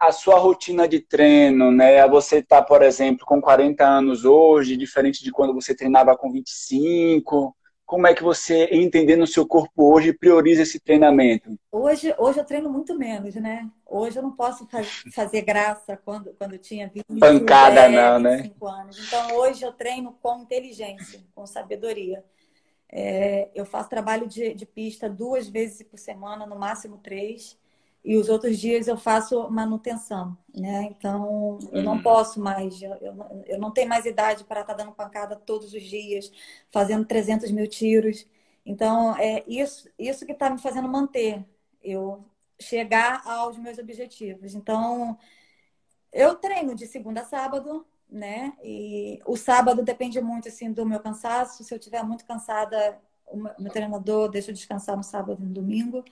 a 0.00 0.10
sua 0.10 0.36
rotina 0.36 0.88
de 0.88 0.98
treino, 0.98 1.70
né? 1.70 2.04
Você 2.08 2.38
está, 2.38 2.60
por 2.60 2.82
exemplo, 2.82 3.24
com 3.24 3.40
40 3.40 3.86
anos 3.86 4.24
hoje, 4.24 4.76
diferente 4.76 5.22
de 5.22 5.30
quando 5.30 5.54
você 5.54 5.72
treinava 5.72 6.16
com 6.16 6.32
25 6.32 7.56
como 7.90 8.06
é 8.06 8.14
que 8.14 8.22
você, 8.22 8.68
entendendo 8.70 9.22
o 9.22 9.26
seu 9.26 9.44
corpo 9.44 9.92
hoje, 9.92 10.12
prioriza 10.12 10.62
esse 10.62 10.78
treinamento? 10.78 11.58
Hoje, 11.72 12.14
hoje 12.16 12.38
eu 12.38 12.44
treino 12.44 12.70
muito 12.70 12.96
menos, 12.96 13.34
né? 13.34 13.68
Hoje 13.84 14.16
eu 14.16 14.22
não 14.22 14.30
posso 14.30 14.64
fazer 15.12 15.42
graça 15.42 15.96
quando, 15.96 16.32
quando 16.38 16.52
eu 16.52 16.60
tinha 16.60 16.88
20 16.88 17.18
Pancada, 17.18 17.88
10, 17.88 17.92
não, 17.92 18.20
né? 18.20 18.52
anos. 18.62 18.96
Então 19.04 19.34
hoje 19.34 19.64
eu 19.64 19.72
treino 19.72 20.16
com 20.22 20.38
inteligência, 20.38 21.18
com 21.34 21.44
sabedoria. 21.44 22.24
É, 22.88 23.48
eu 23.56 23.64
faço 23.64 23.90
trabalho 23.90 24.28
de, 24.28 24.54
de 24.54 24.66
pista 24.66 25.10
duas 25.10 25.48
vezes 25.48 25.82
por 25.82 25.98
semana, 25.98 26.46
no 26.46 26.56
máximo 26.56 26.96
três 26.98 27.58
e 28.02 28.16
os 28.16 28.28
outros 28.28 28.58
dias 28.58 28.88
eu 28.88 28.96
faço 28.96 29.50
manutenção, 29.50 30.36
né? 30.54 30.84
Então 30.90 31.58
eu 31.70 31.82
não 31.82 31.96
uhum. 31.96 32.02
posso 32.02 32.40
mais, 32.40 32.80
eu, 32.80 32.94
eu 33.46 33.58
não 33.58 33.70
tenho 33.70 33.88
mais 33.88 34.06
idade 34.06 34.44
para 34.44 34.62
estar 34.62 34.74
tá 34.74 34.82
dando 34.82 34.94
pancada 34.94 35.36
todos 35.36 35.74
os 35.74 35.82
dias, 35.82 36.32
fazendo 36.70 37.04
300 37.04 37.50
mil 37.50 37.66
tiros. 37.68 38.26
Então 38.64 39.16
é 39.16 39.44
isso, 39.46 39.88
isso 39.98 40.24
que 40.24 40.32
está 40.32 40.48
me 40.48 40.58
fazendo 40.58 40.88
manter 40.88 41.44
eu 41.82 42.24
chegar 42.60 43.22
aos 43.26 43.58
meus 43.58 43.78
objetivos. 43.78 44.54
Então 44.54 45.18
eu 46.12 46.34
treino 46.36 46.74
de 46.74 46.86
segunda 46.86 47.20
a 47.22 47.24
sábado, 47.24 47.86
né? 48.08 48.52
E 48.62 49.20
o 49.26 49.36
sábado 49.36 49.82
depende 49.82 50.20
muito 50.20 50.48
assim 50.48 50.72
do 50.72 50.86
meu 50.86 51.00
cansaço. 51.00 51.64
Se 51.64 51.72
eu 51.74 51.78
estiver 51.78 52.02
muito 52.02 52.24
cansada, 52.24 53.00
o 53.26 53.36
meu 53.36 53.72
treinador 53.72 54.28
deixa 54.30 54.50
eu 54.50 54.54
descansar 54.54 54.96
no 54.96 55.02
sábado 55.04 55.42
e 55.42 55.44
no 55.46 55.52
domingo. 55.52 56.04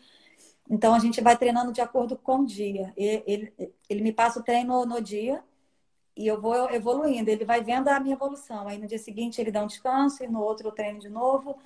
Então 0.69 0.95
a 0.95 0.99
gente 0.99 1.21
vai 1.21 1.37
treinando 1.37 1.73
de 1.73 1.81
acordo 1.81 2.17
com 2.17 2.41
o 2.41 2.47
dia. 2.47 2.93
Ele, 2.97 3.53
ele 3.89 4.03
me 4.03 4.13
passa 4.13 4.41
o 4.41 4.43
treino 4.43 4.85
no 4.87 5.01
dia 5.01 5.43
e 6.17 6.27
eu 6.27 6.41
vou 6.41 6.71
evoluindo. 6.71 7.31
Ele 7.31 7.45
vai 7.45 7.63
vendo 7.63 7.89
a 7.89 8.01
minha 8.01 8.15
evolução. 8.15 8.69
Aí 8.69 8.79
no 8.79 8.87
dia 8.87 8.99
seguinte 8.99 9.41
ele 9.41 9.51
dá 9.53 9.63
um 9.63 9.67
descanso 9.67 10.25
e 10.25 10.29
no 10.29 10.41
outro 10.43 10.69
eu 10.69 10.73
treino 10.73 10.99
de 11.01 11.09
novo. 11.09 11.57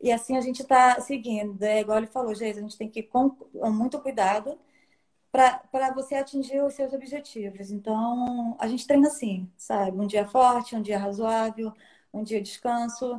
E 0.00 0.12
assim 0.12 0.36
a 0.36 0.40
gente 0.40 0.62
está 0.62 1.00
seguindo. 1.00 1.62
É 1.62 1.80
igual 1.80 1.98
ele 1.98 2.06
falou, 2.06 2.34
gente, 2.34 2.58
a 2.58 2.62
gente 2.62 2.76
tem 2.78 2.88
que 2.88 3.00
ir 3.00 3.04
com 3.04 3.36
muito 3.70 4.00
cuidado 4.00 4.58
para 5.32 5.92
você 5.94 6.16
atingir 6.16 6.62
os 6.62 6.74
seus 6.74 6.92
objetivos. 6.92 7.70
Então 7.70 8.56
a 8.58 8.66
gente 8.68 8.86
treina 8.86 9.08
assim, 9.08 9.50
sabe? 9.56 9.98
Um 9.98 10.06
dia 10.06 10.26
forte, 10.26 10.76
um 10.76 10.82
dia 10.82 10.98
razoável, 10.98 11.72
um 12.12 12.22
dia 12.22 12.42
descanso. 12.42 13.18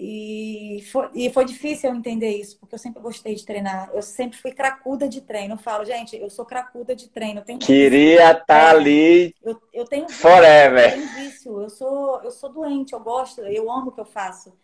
E 0.00 0.80
foi, 0.92 1.10
e 1.12 1.28
foi 1.28 1.44
difícil 1.44 1.90
eu 1.90 1.96
entender 1.96 2.30
isso, 2.30 2.56
porque 2.60 2.72
eu 2.72 2.78
sempre 2.78 3.02
gostei 3.02 3.34
de 3.34 3.44
treinar. 3.44 3.90
Eu 3.92 4.00
sempre 4.00 4.38
fui 4.38 4.52
cracuda 4.52 5.08
de 5.08 5.20
treino. 5.20 5.54
Eu 5.54 5.58
falo, 5.58 5.84
gente, 5.84 6.16
eu 6.16 6.30
sou 6.30 6.46
cracuda 6.46 6.94
de 6.94 7.08
treino. 7.08 7.42
Tenho 7.42 7.58
Queria 7.58 8.30
estar 8.30 8.44
tá 8.44 8.58
é, 8.58 8.70
ali 8.70 9.34
eu, 9.42 9.60
eu 9.72 9.84
tenho 9.84 10.08
forever. 10.08 10.84
Eu 10.84 10.92
tenho 10.92 11.14
vício. 11.14 11.60
Eu 11.60 11.68
sou, 11.68 12.22
eu 12.22 12.30
sou 12.30 12.48
doente, 12.48 12.92
eu 12.92 13.00
gosto, 13.00 13.40
eu 13.40 13.68
amo 13.72 13.88
o 13.88 13.92
que 13.92 14.00
eu 14.00 14.04
faço. 14.04 14.56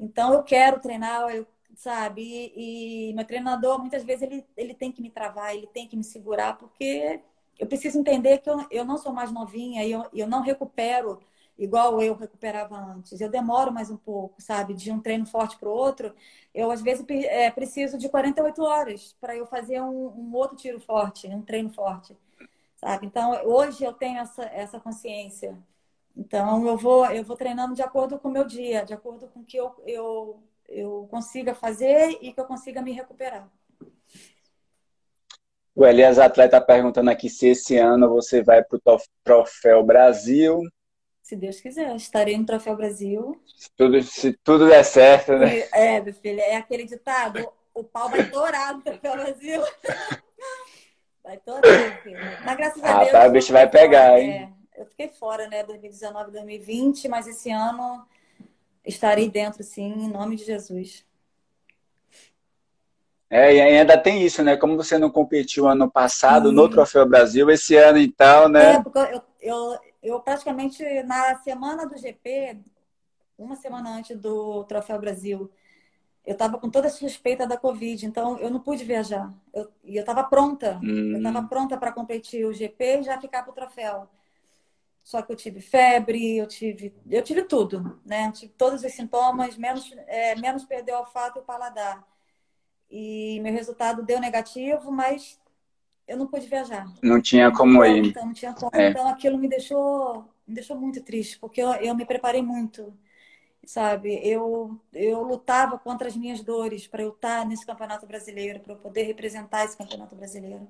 Então 0.00 0.32
eu 0.32 0.42
quero 0.42 0.80
treinar, 0.80 1.28
eu, 1.36 1.46
sabe? 1.74 2.22
E, 2.56 3.10
e 3.10 3.12
meu 3.12 3.26
treinador, 3.26 3.78
muitas 3.78 4.02
vezes, 4.04 4.22
ele, 4.22 4.42
ele 4.56 4.72
tem 4.72 4.90
que 4.90 5.02
me 5.02 5.10
travar, 5.10 5.54
ele 5.54 5.66
tem 5.66 5.86
que 5.86 5.98
me 5.98 6.04
segurar, 6.04 6.56
porque 6.56 7.20
eu 7.58 7.66
preciso 7.66 7.98
entender 7.98 8.38
que 8.38 8.48
eu, 8.48 8.66
eu 8.70 8.84
não 8.86 8.96
sou 8.96 9.12
mais 9.12 9.30
novinha 9.30 9.84
e 9.84 9.92
eu, 9.92 10.06
eu 10.14 10.26
não 10.26 10.40
recupero 10.40 11.20
igual 11.58 12.00
eu 12.00 12.14
recuperava 12.14 12.76
antes. 12.76 13.20
Eu 13.20 13.28
demoro 13.28 13.72
mais 13.72 13.90
um 13.90 13.96
pouco, 13.96 14.40
sabe? 14.40 14.74
De 14.74 14.92
um 14.92 15.00
treino 15.00 15.26
forte 15.26 15.58
para 15.58 15.68
o 15.68 15.72
outro. 15.72 16.14
Eu, 16.54 16.70
às 16.70 16.80
vezes, 16.80 17.04
é, 17.08 17.50
preciso 17.50 17.98
de 17.98 18.08
48 18.08 18.62
horas 18.62 19.16
para 19.20 19.36
eu 19.36 19.44
fazer 19.44 19.80
um, 19.82 20.08
um, 20.08 20.34
outro 20.34 20.56
tiro 20.56 20.80
forte, 20.80 21.26
um 21.26 21.42
treino 21.42 21.70
forte, 21.70 22.16
sabe? 22.76 23.06
Então, 23.06 23.32
hoje 23.44 23.84
eu 23.84 23.92
tenho 23.92 24.20
essa, 24.20 24.44
essa 24.44 24.78
consciência. 24.78 25.58
Então, 26.16 26.66
eu 26.66 26.76
vou, 26.76 27.04
eu 27.06 27.24
vou 27.24 27.36
treinando 27.36 27.74
de 27.74 27.82
acordo 27.82 28.18
com 28.18 28.28
o 28.28 28.32
meu 28.32 28.44
dia, 28.44 28.84
de 28.84 28.94
acordo 28.94 29.26
com 29.28 29.40
o 29.40 29.44
que 29.44 29.56
eu, 29.56 29.74
eu, 29.86 30.42
eu 30.68 31.08
consiga 31.10 31.54
fazer 31.54 32.18
e 32.20 32.32
que 32.32 32.40
eu 32.40 32.44
consiga 32.44 32.80
me 32.80 32.92
recuperar. 32.92 33.48
O 35.74 35.86
Elias 35.86 36.18
Atleta 36.18 36.60
perguntando 36.60 37.08
aqui 37.08 37.30
se 37.30 37.48
esse 37.48 37.76
ano 37.76 38.08
você 38.08 38.42
vai 38.42 38.64
para 38.64 38.76
o 38.76 38.98
Troféu 39.22 39.84
Brasil 39.84 40.60
se 41.28 41.36
Deus 41.36 41.60
quiser, 41.60 41.94
estarei 41.94 42.38
no 42.38 42.46
Troféu 42.46 42.74
Brasil. 42.74 43.38
Se 43.54 43.70
tudo, 43.76 44.02
se 44.02 44.32
tudo 44.32 44.66
der 44.66 44.82
certo, 44.82 45.34
né? 45.34 45.68
É, 45.74 46.00
meu 46.00 46.14
filho, 46.14 46.40
é 46.40 46.56
aquele 46.56 46.84
ditado: 46.84 47.46
o 47.74 47.84
pau 47.84 48.08
vai 48.08 48.30
torar 48.30 48.74
no 48.74 48.80
Troféu 48.80 49.12
Brasil. 49.12 49.62
vai 51.22 51.36
torar, 51.36 52.02
filho. 52.02 52.18
Mas 52.46 52.56
graças 52.56 52.82
a 52.82 53.04
Deus. 53.04 53.14
Ah, 53.14 53.26
o 53.26 53.30
bicho 53.30 53.52
vai 53.52 53.68
pegar, 53.68 54.08
fora, 54.08 54.20
hein? 54.22 54.54
É, 54.74 54.80
eu 54.80 54.86
fiquei 54.86 55.08
fora, 55.08 55.46
né, 55.48 55.62
2019, 55.64 56.30
2020, 56.30 57.08
mas 57.08 57.26
esse 57.26 57.50
ano 57.50 58.06
estarei 58.82 59.28
dentro, 59.28 59.62
sim, 59.62 59.92
em 60.06 60.08
nome 60.08 60.34
de 60.34 60.46
Jesus. 60.46 61.04
É, 63.28 63.54
e 63.54 63.60
ainda 63.60 63.98
tem 63.98 64.22
isso, 64.22 64.42
né? 64.42 64.56
Como 64.56 64.78
você 64.78 64.96
não 64.96 65.10
competiu 65.10 65.68
ano 65.68 65.90
passado 65.90 66.50
no 66.50 66.70
Troféu 66.70 67.06
Brasil, 67.06 67.50
esse 67.50 67.76
ano 67.76 67.98
então, 67.98 68.48
né? 68.48 68.76
É, 68.76 68.82
porque 68.82 68.98
eu, 68.98 69.22
eu, 69.42 69.78
eu 70.02 70.20
praticamente 70.20 70.82
na 71.02 71.36
semana 71.36 71.86
do 71.86 71.96
GP, 71.96 72.58
uma 73.36 73.56
semana 73.56 73.90
antes 73.90 74.16
do 74.16 74.64
Troféu 74.64 74.98
Brasil, 74.98 75.50
eu 76.24 76.32
estava 76.32 76.58
com 76.58 76.68
toda 76.68 76.88
a 76.88 76.90
suspeita 76.90 77.46
da 77.46 77.56
Covid, 77.56 78.04
então 78.04 78.38
eu 78.38 78.50
não 78.50 78.60
pude 78.60 78.84
viajar. 78.84 79.32
Eu, 79.52 79.72
e 79.82 79.96
eu 79.96 80.00
estava 80.00 80.22
pronta. 80.24 80.78
Hum. 80.82 81.12
Eu 81.12 81.16
estava 81.18 81.42
pronta 81.48 81.78
para 81.78 81.90
competir 81.90 82.44
o 82.44 82.52
GP 82.52 83.00
e 83.00 83.02
já 83.02 83.18
ficar 83.18 83.42
para 83.42 83.50
o 83.50 83.54
troféu. 83.54 84.08
Só 85.02 85.22
que 85.22 85.32
eu 85.32 85.36
tive 85.36 85.62
febre, 85.62 86.36
eu 86.36 86.46
tive, 86.46 86.94
eu 87.08 87.22
tive 87.22 87.44
tudo, 87.44 87.98
né? 88.04 88.26
Eu 88.26 88.32
tive 88.32 88.52
todos 88.58 88.84
os 88.84 88.92
sintomas, 88.92 89.56
menos, 89.56 89.90
é, 90.06 90.34
menos 90.36 90.66
perder 90.66 90.92
o 90.92 90.98
olfato 90.98 91.38
e 91.38 91.40
o 91.40 91.44
paladar. 91.44 92.06
E 92.90 93.40
meu 93.40 93.52
resultado 93.52 94.02
deu 94.02 94.20
negativo, 94.20 94.92
mas 94.92 95.40
eu 96.08 96.16
não 96.16 96.26
pude 96.26 96.46
viajar. 96.46 96.86
Não 97.02 97.20
tinha 97.20 97.52
como 97.52 97.84
ir. 97.84 98.06
Então, 98.06 98.26
não 98.26 98.32
tinha 98.32 98.54
como. 98.54 98.70
É. 98.74 98.88
Então 98.88 99.06
aquilo 99.06 99.36
me 99.36 99.46
deixou, 99.46 100.24
me 100.46 100.54
deixou 100.54 100.76
muito 100.76 101.02
triste, 101.02 101.38
porque 101.38 101.60
eu, 101.60 101.70
eu 101.74 101.94
me 101.94 102.06
preparei 102.06 102.42
muito. 102.42 102.92
sabe? 103.64 104.18
Eu, 104.26 104.80
eu 104.92 105.22
lutava 105.22 105.78
contra 105.78 106.08
as 106.08 106.16
minhas 106.16 106.42
dores 106.42 106.86
para 106.86 107.02
eu 107.02 107.10
estar 107.10 107.46
nesse 107.46 107.66
campeonato 107.66 108.06
brasileiro, 108.06 108.60
para 108.60 108.72
eu 108.72 108.78
poder 108.78 109.02
representar 109.02 109.66
esse 109.66 109.76
campeonato 109.76 110.16
brasileiro. 110.16 110.66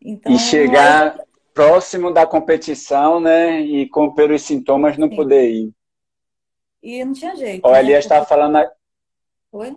Então, 0.00 0.32
e 0.32 0.38
chegar 0.38 1.20
próximo 1.52 2.10
da 2.10 2.26
competição, 2.26 3.20
né? 3.20 3.60
E 3.60 3.86
com 3.90 4.14
pelos 4.14 4.40
sintomas 4.40 4.96
não 4.96 5.10
Sim. 5.10 5.16
poder 5.16 5.50
ir. 5.50 5.74
E 6.82 7.04
não 7.04 7.12
tinha 7.12 7.36
jeito. 7.36 7.66
O 7.66 7.70
né? 7.70 7.98
Estava 7.98 8.24
falando. 8.24 8.66
Oi? 9.52 9.76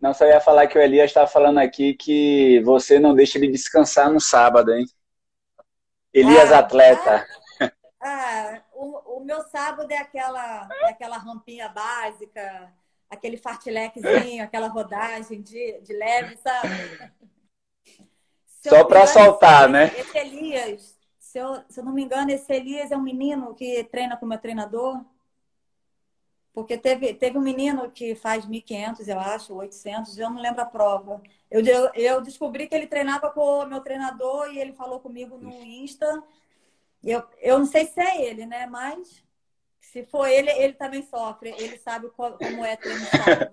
Não, 0.00 0.12
só 0.12 0.26
ia 0.26 0.40
falar 0.40 0.66
que 0.66 0.78
o 0.78 0.80
Elias 0.80 1.10
estava 1.10 1.26
falando 1.26 1.58
aqui 1.58 1.94
que 1.94 2.60
você 2.60 2.98
não 2.98 3.14
deixa 3.14 3.38
ele 3.38 3.50
descansar 3.50 4.10
no 4.10 4.20
sábado, 4.20 4.72
hein? 4.72 4.84
Elias 6.12 6.52
ah, 6.52 6.58
atleta. 6.58 7.26
Ah, 7.60 7.70
ah 8.00 8.62
o, 8.74 9.18
o, 9.18 9.24
meu 9.24 9.42
sábado 9.42 9.90
é 9.90 9.98
aquela, 9.98 10.68
é 10.82 10.90
aquela 10.90 11.16
rampinha 11.16 11.68
básica, 11.68 12.72
aquele 13.08 13.36
fartilequezinho, 13.36 14.44
aquela 14.44 14.68
rodagem 14.68 15.40
de, 15.42 15.80
de 15.80 15.92
leve, 15.92 16.36
sabe? 16.36 17.12
Só 18.46 18.84
para 18.84 19.06
soltar, 19.06 19.68
né? 19.68 19.92
Esse 19.96 20.18
Elias, 20.18 20.96
se 21.18 21.38
eu, 21.38 21.62
se 21.68 21.80
eu 21.80 21.84
não 21.84 21.92
me 21.92 22.02
engano, 22.02 22.30
esse 22.30 22.52
Elias 22.52 22.90
é 22.90 22.96
um 22.96 23.02
menino 23.02 23.54
que 23.54 23.84
treina 23.84 24.16
com 24.16 24.26
meu 24.26 24.38
treinador. 24.38 25.04
Porque 26.56 26.78
teve, 26.78 27.12
teve 27.12 27.36
um 27.36 27.42
menino 27.42 27.90
que 27.90 28.14
faz 28.14 28.46
1.500, 28.46 29.06
eu 29.06 29.20
acho, 29.20 29.52
800, 29.54 30.16
eu 30.16 30.30
não 30.30 30.40
lembro 30.40 30.62
a 30.62 30.64
prova. 30.64 31.20
Eu, 31.50 31.62
eu, 31.62 31.90
eu 31.92 32.20
descobri 32.22 32.66
que 32.66 32.74
ele 32.74 32.86
treinava 32.86 33.28
com 33.30 33.58
o 33.60 33.66
meu 33.66 33.82
treinador 33.82 34.50
e 34.50 34.58
ele 34.58 34.72
falou 34.72 34.98
comigo 34.98 35.36
no 35.36 35.52
Insta. 35.62 36.06
Eu, 37.04 37.22
eu 37.42 37.58
não 37.58 37.66
sei 37.66 37.84
se 37.84 38.00
é 38.00 38.24
ele, 38.24 38.46
né? 38.46 38.66
Mas 38.66 39.22
se 39.82 40.02
for 40.06 40.26
ele, 40.26 40.50
ele 40.52 40.72
também 40.72 41.02
sofre. 41.02 41.50
Ele 41.58 41.76
sabe 41.76 42.08
como 42.08 42.64
é 42.64 42.74
treinar. 42.76 43.50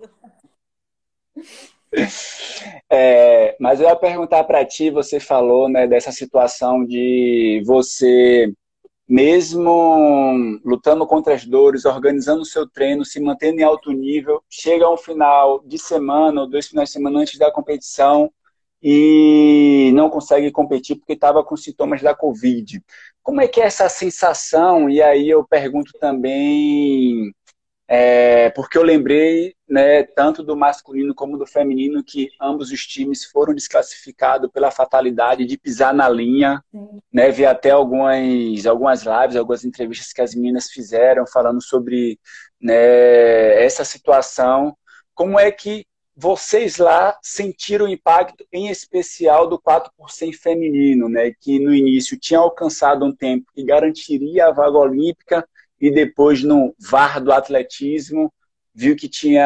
É, 2.90 3.56
mas 3.60 3.80
eu 3.80 3.86
ia 3.86 3.94
perguntar 3.94 4.42
para 4.44 4.64
ti, 4.64 4.90
você 4.90 5.20
falou 5.20 5.68
né, 5.68 5.86
dessa 5.86 6.10
situação 6.10 6.84
de 6.84 7.62
você 7.64 8.52
mesmo 9.08 10.60
lutando 10.64 11.06
contra 11.06 11.34
as 11.34 11.44
dores, 11.44 11.84
organizando 11.84 12.42
o 12.42 12.46
seu 12.46 12.68
treino, 12.68 13.04
se 13.04 13.20
mantendo 13.20 13.60
em 13.60 13.64
alto 13.64 13.92
nível, 13.92 14.42
chega 14.48 14.90
um 14.90 14.96
final 14.96 15.60
de 15.64 15.78
semana 15.78 16.42
ou 16.42 16.48
dois 16.48 16.66
finais 16.66 16.88
de 16.88 16.94
semana 16.94 17.20
antes 17.20 17.38
da 17.38 17.52
competição 17.52 18.32
e 18.82 19.90
não 19.94 20.10
consegue 20.10 20.50
competir 20.50 20.96
porque 20.96 21.14
estava 21.14 21.42
com 21.42 21.56
sintomas 21.56 22.02
da 22.02 22.14
Covid. 22.14 22.82
Como 23.22 23.40
é 23.40 23.48
que 23.48 23.60
é 23.60 23.64
essa 23.64 23.88
sensação? 23.88 24.90
E 24.90 25.00
aí 25.02 25.28
eu 25.28 25.44
pergunto 25.44 25.92
também 25.98 27.34
é, 27.88 28.50
porque 28.50 28.76
eu 28.76 28.82
lembrei 28.82 29.53
né, 29.74 30.04
tanto 30.04 30.40
do 30.40 30.56
masculino 30.56 31.12
como 31.12 31.36
do 31.36 31.44
feminino 31.44 32.04
que 32.04 32.30
ambos 32.40 32.70
os 32.70 32.86
times 32.86 33.24
foram 33.24 33.52
desclassificados 33.52 34.48
pela 34.52 34.70
fatalidade 34.70 35.44
de 35.44 35.58
pisar 35.58 35.92
na 35.92 36.08
linha. 36.08 36.62
Né, 37.12 37.32
vi 37.32 37.44
até 37.44 37.70
algumas, 37.70 38.64
algumas 38.66 39.02
lives, 39.02 39.34
algumas 39.34 39.64
entrevistas 39.64 40.12
que 40.12 40.20
as 40.22 40.32
meninas 40.32 40.70
fizeram 40.70 41.26
falando 41.26 41.60
sobre 41.60 42.20
né, 42.60 43.64
essa 43.64 43.84
situação. 43.84 44.76
Como 45.12 45.40
é 45.40 45.50
que 45.50 45.84
vocês 46.16 46.78
lá 46.78 47.18
sentiram 47.20 47.86
o 47.86 47.88
impacto, 47.88 48.46
em 48.52 48.68
especial 48.68 49.48
do 49.48 49.60
4 49.60 49.92
por 49.98 50.12
100 50.12 50.34
feminino, 50.34 51.08
né, 51.08 51.32
que 51.40 51.58
no 51.58 51.74
início 51.74 52.16
tinha 52.16 52.38
alcançado 52.38 53.04
um 53.04 53.12
tempo 53.12 53.50
que 53.52 53.64
garantiria 53.64 54.46
a 54.46 54.52
vaga 54.52 54.78
olímpica, 54.78 55.44
e 55.80 55.90
depois 55.90 56.44
no 56.44 56.72
VAR 56.78 57.20
do 57.20 57.32
atletismo 57.32 58.32
viu 58.74 58.96
que 58.96 59.08
tinha 59.08 59.44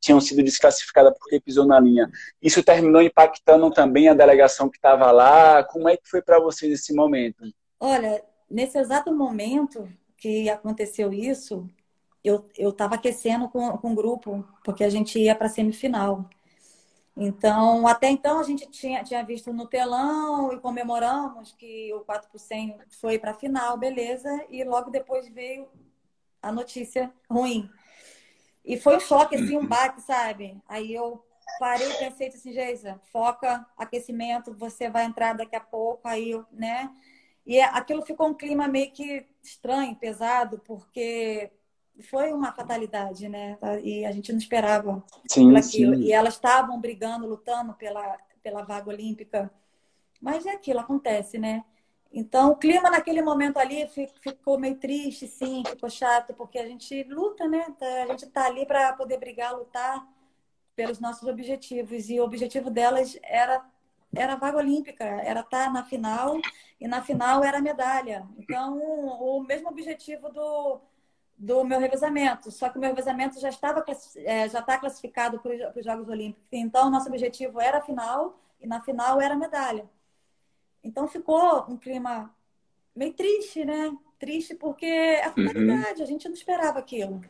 tinham 0.00 0.20
sido 0.20 0.42
desclassificadas 0.42 1.14
porque 1.18 1.40
pisou 1.40 1.66
na 1.66 1.80
linha. 1.80 2.10
Isso 2.40 2.62
terminou 2.62 3.00
impactando 3.00 3.70
também 3.70 4.08
a 4.08 4.14
delegação 4.14 4.68
que 4.68 4.76
estava 4.76 5.10
lá. 5.10 5.64
Como 5.64 5.88
é 5.88 5.96
que 5.96 6.08
foi 6.08 6.20
para 6.20 6.38
vocês 6.38 6.72
esse 6.72 6.94
momento? 6.94 7.42
Olha, 7.80 8.22
nesse 8.50 8.78
exato 8.78 9.12
momento 9.14 9.88
que 10.16 10.48
aconteceu 10.50 11.12
isso, 11.12 11.66
eu 12.22 12.46
estava 12.56 12.94
aquecendo 12.94 13.48
com, 13.48 13.76
com 13.78 13.92
o 13.92 13.96
grupo, 13.96 14.46
porque 14.64 14.84
a 14.84 14.90
gente 14.90 15.18
ia 15.18 15.34
para 15.34 15.46
a 15.46 15.50
semifinal. 15.50 16.28
Então, 17.16 17.86
até 17.86 18.08
então 18.08 18.38
a 18.38 18.42
gente 18.42 18.66
tinha, 18.70 19.04
tinha 19.04 19.22
visto 19.22 19.52
no 19.52 19.66
telão 19.66 20.52
e 20.52 20.58
comemoramos 20.58 21.52
que 21.52 21.92
o 21.92 22.00
4 22.00 22.30
por 22.30 22.38
100 22.38 22.78
foi 23.00 23.18
para 23.18 23.32
a 23.32 23.34
final, 23.34 23.76
beleza, 23.76 24.30
e 24.48 24.64
logo 24.64 24.90
depois 24.90 25.28
veio 25.28 25.68
a 26.42 26.50
notícia 26.50 27.12
ruim. 27.30 27.70
E 28.64 28.76
foi 28.78 28.96
um 28.96 29.00
choque, 29.00 29.36
assim, 29.36 29.56
um 29.56 29.66
baque, 29.66 30.00
sabe? 30.00 30.60
Aí 30.68 30.92
eu 30.92 31.24
parei 31.58 31.90
e 31.90 31.98
pensei 31.98 32.28
assim, 32.28 32.52
Geisa, 32.52 33.00
foca, 33.12 33.64
aquecimento, 33.76 34.54
você 34.54 34.90
vai 34.90 35.04
entrar 35.04 35.34
daqui 35.34 35.56
a 35.56 35.60
pouco, 35.60 36.06
aí 36.06 36.30
eu, 36.30 36.44
né? 36.52 36.90
E 37.46 37.60
aquilo 37.60 38.02
ficou 38.02 38.28
um 38.28 38.34
clima 38.34 38.68
meio 38.68 38.92
que 38.92 39.26
estranho, 39.42 39.96
pesado, 39.96 40.60
porque 40.64 41.50
foi 42.08 42.32
uma 42.32 42.52
fatalidade, 42.52 43.28
né? 43.28 43.58
E 43.82 44.04
a 44.04 44.12
gente 44.12 44.32
não 44.32 44.38
esperava 44.38 45.04
sim, 45.28 45.54
aquilo. 45.56 45.96
Sim. 45.96 46.02
E 46.02 46.12
elas 46.12 46.34
estavam 46.34 46.80
brigando, 46.80 47.26
lutando 47.26 47.74
pela, 47.74 48.16
pela 48.42 48.62
vaga 48.62 48.88
olímpica. 48.88 49.50
Mas 50.20 50.46
é 50.46 50.52
aquilo, 50.52 50.78
acontece, 50.78 51.36
né? 51.36 51.64
Então, 52.12 52.50
o 52.50 52.56
clima 52.56 52.90
naquele 52.90 53.22
momento 53.22 53.58
ali 53.58 53.88
ficou 54.20 54.58
meio 54.58 54.76
triste, 54.76 55.26
sim, 55.26 55.62
ficou 55.66 55.88
chato, 55.88 56.34
porque 56.34 56.58
a 56.58 56.66
gente 56.66 57.02
luta, 57.04 57.48
né? 57.48 57.66
A 58.02 58.06
gente 58.06 58.26
está 58.26 58.46
ali 58.46 58.66
para 58.66 58.92
poder 58.92 59.18
brigar, 59.18 59.56
lutar 59.56 60.06
pelos 60.76 61.00
nossos 61.00 61.26
objetivos. 61.26 62.10
E 62.10 62.20
o 62.20 62.24
objetivo 62.24 62.70
delas 62.70 63.18
era, 63.22 63.64
era 64.14 64.36
vaga 64.36 64.58
olímpica, 64.58 65.04
era 65.04 65.40
estar 65.40 65.66
tá 65.66 65.70
na 65.70 65.84
final, 65.84 66.38
e 66.78 66.86
na 66.86 67.00
final 67.02 67.42
era 67.42 67.60
medalha. 67.62 68.26
Então, 68.36 68.78
o 68.78 69.42
mesmo 69.42 69.68
objetivo 69.70 70.28
do, 70.30 70.80
do 71.38 71.64
meu 71.64 71.80
revezamento. 71.80 72.50
Só 72.50 72.68
que 72.68 72.76
o 72.76 72.80
meu 72.80 72.90
revezamento 72.90 73.40
já 73.40 73.48
estava 73.48 73.84
é, 74.16 74.48
já 74.48 74.60
está 74.60 74.78
classificado 74.78 75.40
para 75.40 75.52
os 75.76 75.84
Jogos 75.84 76.08
Olímpicos. 76.08 76.46
Então, 76.52 76.90
nosso 76.90 77.08
objetivo 77.08 77.60
era 77.60 77.78
a 77.78 77.82
final 77.82 78.38
e 78.60 78.66
na 78.66 78.82
final 78.82 79.20
era 79.20 79.34
medalha. 79.34 79.88
Então, 80.82 81.06
ficou 81.06 81.66
um 81.68 81.76
clima 81.76 82.34
meio 82.94 83.12
triste, 83.12 83.64
né? 83.64 83.92
Triste 84.18 84.54
porque 84.54 84.86
é 84.86 85.24
a 85.24 85.32
finalidade, 85.32 85.98
uhum. 85.98 86.04
a 86.04 86.06
gente 86.06 86.28
não 86.28 86.34
esperava 86.34 86.78
aquilo. 86.78 87.20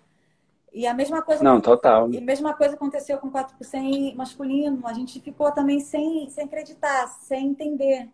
E 0.73 0.87
a 0.87 0.95
mesma 0.95 1.21
coisa. 1.21 1.45
Não, 1.45 1.61
total. 1.61 2.11
E 2.11 2.19
a 2.19 2.21
mesma 2.21 2.55
coisa 2.55 2.75
aconteceu 2.75 3.19
com 3.19 3.31
4 3.31 3.57
por 3.57 3.65
100 3.65 4.15
masculino. 4.17 4.87
A 4.87 4.95
gente 4.95 5.21
ficou 5.21 5.53
também 5.53 5.81
sem, 5.81 6.29
sem 6.31 6.45
acreditar, 6.45 7.07
sem 7.09 7.49
entender. 7.49 8.09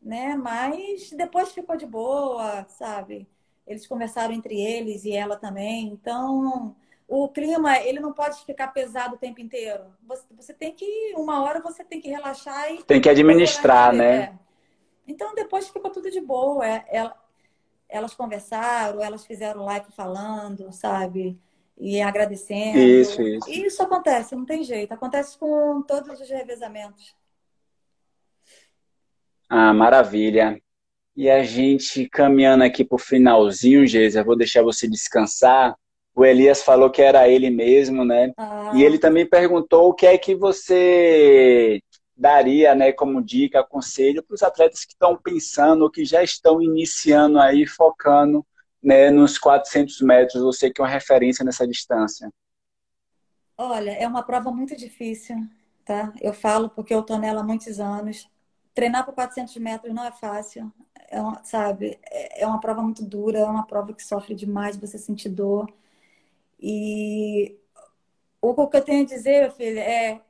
Né? 0.00 0.36
Mas 0.36 1.10
depois 1.10 1.52
ficou 1.52 1.76
de 1.76 1.86
boa, 1.86 2.64
sabe? 2.68 3.28
Eles 3.66 3.86
conversaram 3.86 4.32
entre 4.32 4.60
eles 4.60 5.04
e 5.04 5.12
ela 5.12 5.36
também. 5.36 5.86
Então, 5.88 6.74
o 7.08 7.28
clima, 7.28 7.76
ele 7.78 7.98
não 7.98 8.12
pode 8.12 8.44
ficar 8.44 8.68
pesado 8.68 9.16
o 9.16 9.18
tempo 9.18 9.40
inteiro. 9.40 9.84
Você, 10.06 10.24
você 10.36 10.54
tem 10.54 10.72
que, 10.72 11.14
uma 11.16 11.42
hora 11.42 11.60
você 11.60 11.84
tem 11.84 12.00
que 12.00 12.08
relaxar 12.08 12.72
e... 12.72 12.82
Tem 12.84 13.00
que 13.00 13.08
administrar, 13.08 13.92
né? 13.92 14.16
É. 14.16 14.32
Então, 15.06 15.34
depois 15.34 15.68
ficou 15.68 15.90
tudo 15.90 16.10
de 16.10 16.20
boa. 16.20 16.66
É, 16.66 16.84
ela, 16.88 17.14
elas 17.88 18.14
conversaram, 18.14 19.02
elas 19.02 19.24
fizeram 19.24 19.64
live 19.64 19.92
falando, 19.92 20.72
sabe? 20.72 21.38
E 21.78 22.00
agradecendo. 22.00 22.78
Isso, 22.78 23.22
isso. 23.22 23.50
E 23.50 23.66
isso 23.66 23.82
acontece, 23.82 24.34
não 24.34 24.44
tem 24.44 24.62
jeito. 24.62 24.92
Acontece 24.92 25.36
com 25.38 25.82
todos 25.82 26.20
os 26.20 26.28
revezamentos. 26.28 27.14
Ah, 29.48 29.74
maravilha. 29.74 30.60
E 31.14 31.28
a 31.28 31.42
gente 31.42 32.08
caminhando 32.08 32.64
aqui 32.64 32.84
para 32.84 32.96
o 32.96 32.98
finalzinho, 32.98 33.86
Geisa, 33.86 34.24
vou 34.24 34.36
deixar 34.36 34.62
você 34.62 34.88
descansar. 34.88 35.76
O 36.14 36.24
Elias 36.24 36.62
falou 36.62 36.90
que 36.90 37.02
era 37.02 37.28
ele 37.28 37.50
mesmo, 37.50 38.04
né? 38.04 38.32
Ah. 38.36 38.72
E 38.74 38.82
ele 38.82 38.98
também 38.98 39.28
perguntou 39.28 39.90
o 39.90 39.94
que 39.94 40.06
é 40.06 40.16
que 40.16 40.34
você 40.34 41.82
daria, 42.16 42.74
né, 42.74 42.92
como 42.92 43.22
dica, 43.22 43.64
conselho 43.64 44.22
para 44.22 44.34
os 44.34 44.42
atletas 44.42 44.84
que 44.84 44.92
estão 44.92 45.16
pensando 45.16 45.82
ou 45.82 45.90
que 45.90 46.04
já 46.04 46.22
estão 46.22 46.60
iniciando 46.60 47.38
aí, 47.38 47.66
focando 47.66 48.46
né, 48.82 49.10
nos 49.10 49.38
400 49.38 50.00
metros, 50.02 50.42
você 50.42 50.70
que 50.70 50.80
é 50.80 50.84
uma 50.84 50.90
referência 50.90 51.44
nessa 51.44 51.66
distância. 51.66 52.30
Olha, 53.56 53.90
é 53.92 54.06
uma 54.06 54.22
prova 54.22 54.50
muito 54.50 54.76
difícil, 54.76 55.36
tá? 55.84 56.12
Eu 56.20 56.32
falo 56.32 56.68
porque 56.68 56.92
eu 56.92 57.00
estou 57.00 57.18
nela 57.18 57.40
há 57.40 57.44
muitos 57.44 57.78
anos. 57.78 58.28
Treinar 58.74 59.04
por 59.04 59.14
400 59.14 59.56
metros 59.58 59.94
não 59.94 60.04
é 60.04 60.10
fácil 60.10 60.72
é 61.12 61.20
uma, 61.20 61.44
sabe, 61.44 61.98
é, 62.10 62.42
é 62.42 62.46
uma 62.46 62.58
prova 62.58 62.82
muito 62.82 63.04
dura, 63.04 63.38
é 63.38 63.44
uma 63.44 63.66
prova 63.66 63.92
que 63.92 64.02
sofre 64.02 64.34
demais, 64.34 64.78
você 64.78 64.96
sente 64.98 65.28
dor. 65.28 65.70
E 66.58 67.58
o 68.40 68.68
que 68.68 68.76
eu 68.78 68.84
tenho 68.84 69.02
a 69.02 69.06
dizer, 69.06 69.52
filha, 69.52 69.80
é 69.80 70.20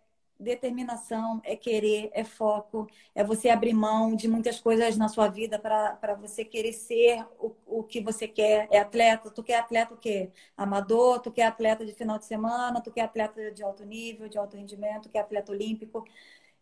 determinação, 0.42 1.40
é 1.44 1.56
querer, 1.56 2.10
é 2.12 2.24
foco, 2.24 2.86
é 3.14 3.24
você 3.24 3.48
abrir 3.48 3.72
mão 3.72 4.14
de 4.14 4.28
muitas 4.28 4.60
coisas 4.60 4.96
na 4.96 5.08
sua 5.08 5.28
vida 5.28 5.58
para 5.58 6.14
você 6.20 6.44
querer 6.44 6.72
ser 6.72 7.24
o, 7.38 7.54
o 7.66 7.82
que 7.82 8.00
você 8.00 8.28
quer. 8.28 8.68
É 8.70 8.78
atleta, 8.78 9.30
tu 9.30 9.42
quer 9.42 9.58
atleta 9.58 9.94
o 9.94 9.96
quê? 9.96 10.30
Amador, 10.56 11.20
tu 11.20 11.30
quer 11.30 11.44
atleta 11.44 11.86
de 11.86 11.92
final 11.92 12.18
de 12.18 12.24
semana, 12.26 12.80
tu 12.80 12.90
quer 12.90 13.02
atleta 13.02 13.50
de 13.50 13.62
alto 13.62 13.84
nível, 13.84 14.28
de 14.28 14.38
alto 14.38 14.56
rendimento, 14.56 15.04
tu 15.04 15.08
quer 15.10 15.20
atleta 15.20 15.52
olímpico. 15.52 16.04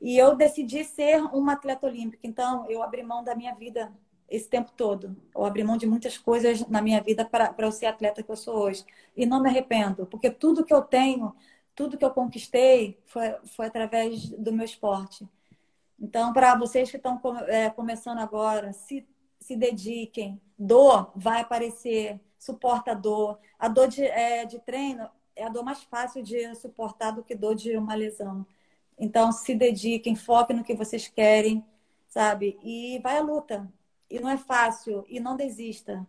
E 0.00 0.16
eu 0.16 0.34
decidi 0.36 0.84
ser 0.84 1.22
uma 1.34 1.52
atleta 1.54 1.86
olímpica, 1.86 2.26
então 2.26 2.68
eu 2.70 2.82
abri 2.82 3.02
mão 3.02 3.22
da 3.22 3.34
minha 3.34 3.54
vida 3.54 3.92
esse 4.30 4.48
tempo 4.48 4.72
todo. 4.76 5.16
Eu 5.34 5.44
abri 5.44 5.64
mão 5.64 5.76
de 5.76 5.86
muitas 5.86 6.16
coisas 6.16 6.66
na 6.68 6.80
minha 6.80 7.00
vida 7.02 7.24
para 7.24 7.54
eu 7.58 7.72
ser 7.72 7.86
atleta 7.86 8.22
que 8.22 8.30
eu 8.30 8.36
sou 8.36 8.56
hoje. 8.56 8.84
E 9.16 9.26
não 9.26 9.42
me 9.42 9.48
arrependo, 9.48 10.06
porque 10.06 10.30
tudo 10.30 10.64
que 10.64 10.72
eu 10.72 10.82
tenho 10.82 11.34
tudo 11.80 11.96
que 11.96 12.04
eu 12.04 12.10
conquistei 12.10 13.00
foi, 13.06 13.34
foi 13.56 13.64
através 13.64 14.28
do 14.28 14.52
meu 14.52 14.66
esporte. 14.66 15.26
Então, 15.98 16.30
para 16.30 16.54
vocês 16.54 16.90
que 16.90 16.98
estão 16.98 17.18
é, 17.48 17.70
começando 17.70 18.18
agora, 18.18 18.74
se, 18.74 19.08
se 19.38 19.56
dediquem. 19.56 20.38
Dor 20.58 21.10
vai 21.16 21.40
aparecer, 21.40 22.20
suporta 22.38 22.90
a 22.90 22.94
dor. 22.94 23.38
A 23.58 23.66
dor 23.66 23.88
de, 23.88 24.04
é, 24.04 24.44
de 24.44 24.58
treino 24.58 25.08
é 25.34 25.42
a 25.42 25.48
dor 25.48 25.64
mais 25.64 25.82
fácil 25.84 26.22
de 26.22 26.54
suportar 26.54 27.12
do 27.12 27.22
que 27.22 27.34
dor 27.34 27.54
de 27.54 27.74
uma 27.78 27.94
lesão. 27.94 28.46
Então, 28.98 29.32
se 29.32 29.54
dediquem, 29.54 30.14
foquem 30.14 30.56
no 30.56 30.64
que 30.64 30.74
vocês 30.74 31.08
querem, 31.08 31.64
sabe? 32.06 32.58
E 32.62 32.98
vai 32.98 33.16
à 33.16 33.22
luta. 33.22 33.66
E 34.10 34.20
não 34.20 34.28
é 34.28 34.36
fácil. 34.36 35.02
E 35.08 35.18
não 35.18 35.34
desista. 35.34 36.06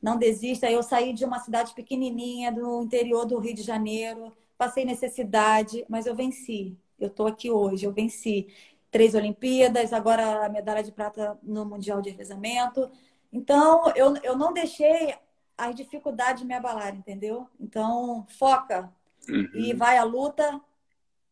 Não 0.00 0.16
desista. 0.16 0.70
Eu 0.70 0.82
saí 0.82 1.12
de 1.12 1.26
uma 1.26 1.38
cidade 1.38 1.74
pequenininha 1.74 2.50
do 2.50 2.82
interior 2.82 3.26
do 3.26 3.38
Rio 3.38 3.54
de 3.54 3.62
Janeiro 3.62 4.32
passei 4.56 4.84
necessidade, 4.84 5.84
mas 5.88 6.06
eu 6.06 6.14
venci. 6.14 6.76
Eu 6.98 7.08
estou 7.08 7.26
aqui 7.26 7.50
hoje, 7.50 7.84
eu 7.84 7.92
venci. 7.92 8.48
Três 8.90 9.14
Olimpíadas, 9.14 9.92
agora 9.92 10.46
a 10.46 10.48
medalha 10.48 10.82
de 10.82 10.92
prata 10.92 11.38
no 11.42 11.64
Mundial 11.64 12.00
de 12.00 12.10
Revezamento. 12.10 12.90
Então, 13.32 13.92
eu, 13.94 14.16
eu 14.18 14.36
não 14.36 14.52
deixei 14.52 15.14
as 15.58 15.74
dificuldades 15.74 16.44
me 16.44 16.54
abalar, 16.54 16.94
entendeu? 16.94 17.46
Então, 17.60 18.26
foca 18.38 18.92
uhum. 19.28 19.50
e 19.54 19.74
vai 19.74 19.98
à 19.98 20.04
luta 20.04 20.60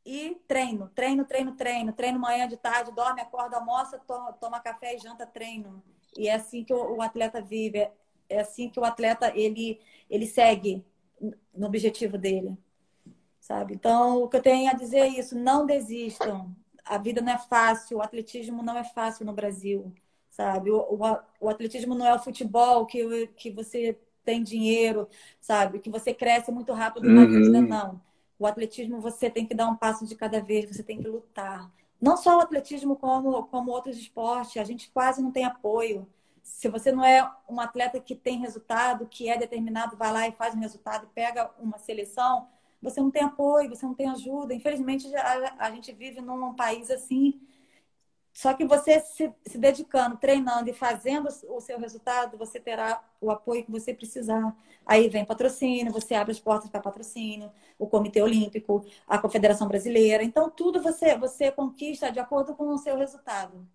e 0.05 0.37
treino, 0.47 0.91
treino, 0.95 1.25
treino, 1.25 1.53
treino. 1.53 1.93
Treino 1.93 2.19
manhã, 2.19 2.47
de 2.47 2.57
tarde, 2.57 2.93
dorme, 2.93 3.23
acorda, 3.23 3.57
almoça, 3.57 3.99
toma, 3.99 4.33
toma 4.35 4.61
café 4.61 4.97
e 4.97 4.99
janta, 4.99 5.27
treino. 5.27 5.83
E 6.19 6.29
é 6.29 6.35
assim 6.35 6.65
que 6.65 6.75
o, 6.75 6.97
o 6.97 7.03
atleta 7.03 7.41
vive, 7.41 7.79
é, 7.79 7.93
é 8.29 8.41
assim 8.41 8.69
que 8.69 8.79
o 8.79 8.85
atleta 8.85 9.33
ele, 9.35 9.81
ele 10.11 10.27
segue 10.27 10.85
no 11.55 11.67
objetivo 11.67 12.19
dele 12.19 12.59
sabe? 13.45 13.75
Então, 13.75 14.23
o 14.23 14.29
que 14.29 14.39
eu 14.39 14.43
tenho 14.43 14.71
a 14.71 14.75
dizer 14.75 15.01
é 15.01 15.09
isso: 15.09 15.37
não 15.39 15.67
desistam. 15.67 16.55
A 16.85 16.99
vida 16.99 17.21
não 17.21 17.33
é 17.33 17.39
fácil, 17.39 17.99
o 17.99 18.03
atletismo 18.03 18.63
não 18.63 18.77
é 18.77 18.85
fácil 18.85 19.25
no 19.25 19.33
Brasil, 19.33 19.93
sabe? 20.31 20.71
O, 20.71 20.79
o, 20.79 21.19
o 21.41 21.49
atletismo 21.49 21.95
não 21.95 22.07
é 22.07 22.15
o 22.15 22.19
futebol 22.19 22.87
que, 22.87 23.27
que 23.37 23.51
você 23.51 23.99
tem 24.25 24.43
dinheiro, 24.43 25.09
sabe? 25.41 25.79
Que 25.79 25.91
você 25.91 26.13
cresce 26.15 26.51
muito 26.51 26.73
rápido 26.73 27.09
na 27.09 27.23
uhum. 27.23 27.29
vida, 27.29 27.61
não. 27.61 28.01
O 28.39 28.47
atletismo 28.47 29.01
você 29.01 29.31
tem 29.31 29.47
que 29.47 29.55
dar 29.55 29.69
um 29.69 29.77
passo 29.77 30.07
de 30.07 30.15
cada 30.15 30.41
vez, 30.41 30.75
você 30.75 30.83
tem 30.83 30.99
que 31.01 31.09
lutar. 31.09 31.71
Não 32.01 32.17
só 32.17 32.39
o 32.39 32.41
atletismo, 32.41 32.97
como, 32.97 33.45
como 33.45 33.71
outros 33.71 33.97
esportes, 33.97 34.57
a 34.57 34.65
gente 34.65 34.91
quase 34.91 35.23
não 35.23 35.31
tem 35.31 35.45
apoio. 35.45 36.07
Se 36.43 36.69
você 36.69 36.93
não 36.93 37.05
é 37.05 37.31
um 37.49 37.61
atleta 37.61 38.01
que 38.01 38.15
tem 38.15 38.41
resultado, 38.41 39.07
que 39.07 39.29
é 39.29 39.39
determinado, 39.39 39.97
vai 39.97 40.13
lá 40.13 40.29
e 40.29 40.33
faz 40.33 40.55
um 40.55 40.61
resultado, 40.61 41.09
pega 41.15 41.51
uma 41.59 41.79
seleção, 41.79 42.49
você 42.85 43.01
não 43.01 43.11
tem 43.11 43.23
apoio, 43.23 43.69
você 43.69 43.85
não 43.87 43.95
tem 43.95 44.09
ajuda. 44.09 44.55
Infelizmente, 44.55 45.13
a, 45.17 45.57
a 45.59 45.71
gente 45.71 45.93
vive 45.93 46.21
num 46.21 46.55
país 46.55 46.91
assim. 46.91 47.41
Só 48.33 48.53
que 48.53 48.65
você 48.65 49.01
se, 49.01 49.33
se, 49.47 49.59
dedicando, 49.59 50.17
treinando 50.17 50.69
e 50.69 50.73
fazendo 50.73 51.29
o 51.49 51.61
seu 51.61 51.79
resultado, 51.79 52.37
você 52.37 52.59
terá 52.61 53.03
o 53.21 53.31
apoio 53.31 53.65
que 53.65 53.71
você 53.71 53.95
precisar. 53.95 54.55
Aí 54.85 55.09
vem 55.09 55.25
patrocínio, 55.25 55.93
você 55.93 56.15
abre 56.15 56.33
as 56.33 56.41
portas 56.41 56.69
para 56.69 56.81
patrocínio, 56.81 57.51
o 57.79 57.87
Comitê 57.87 58.21
Olímpico, 58.21 58.85
a 59.07 59.19
Confederação 59.19 59.69
Brasileira. 59.69 60.23
Então, 60.25 60.51
tudo 60.51 60.83
você, 60.83 61.17
você 61.17 61.51
conquista 61.53 62.11
de 62.11 62.19
acordo 62.19 62.55
com 62.55 62.69
o 62.75 62.79
seu 62.79 62.97
resultado. 62.97 63.67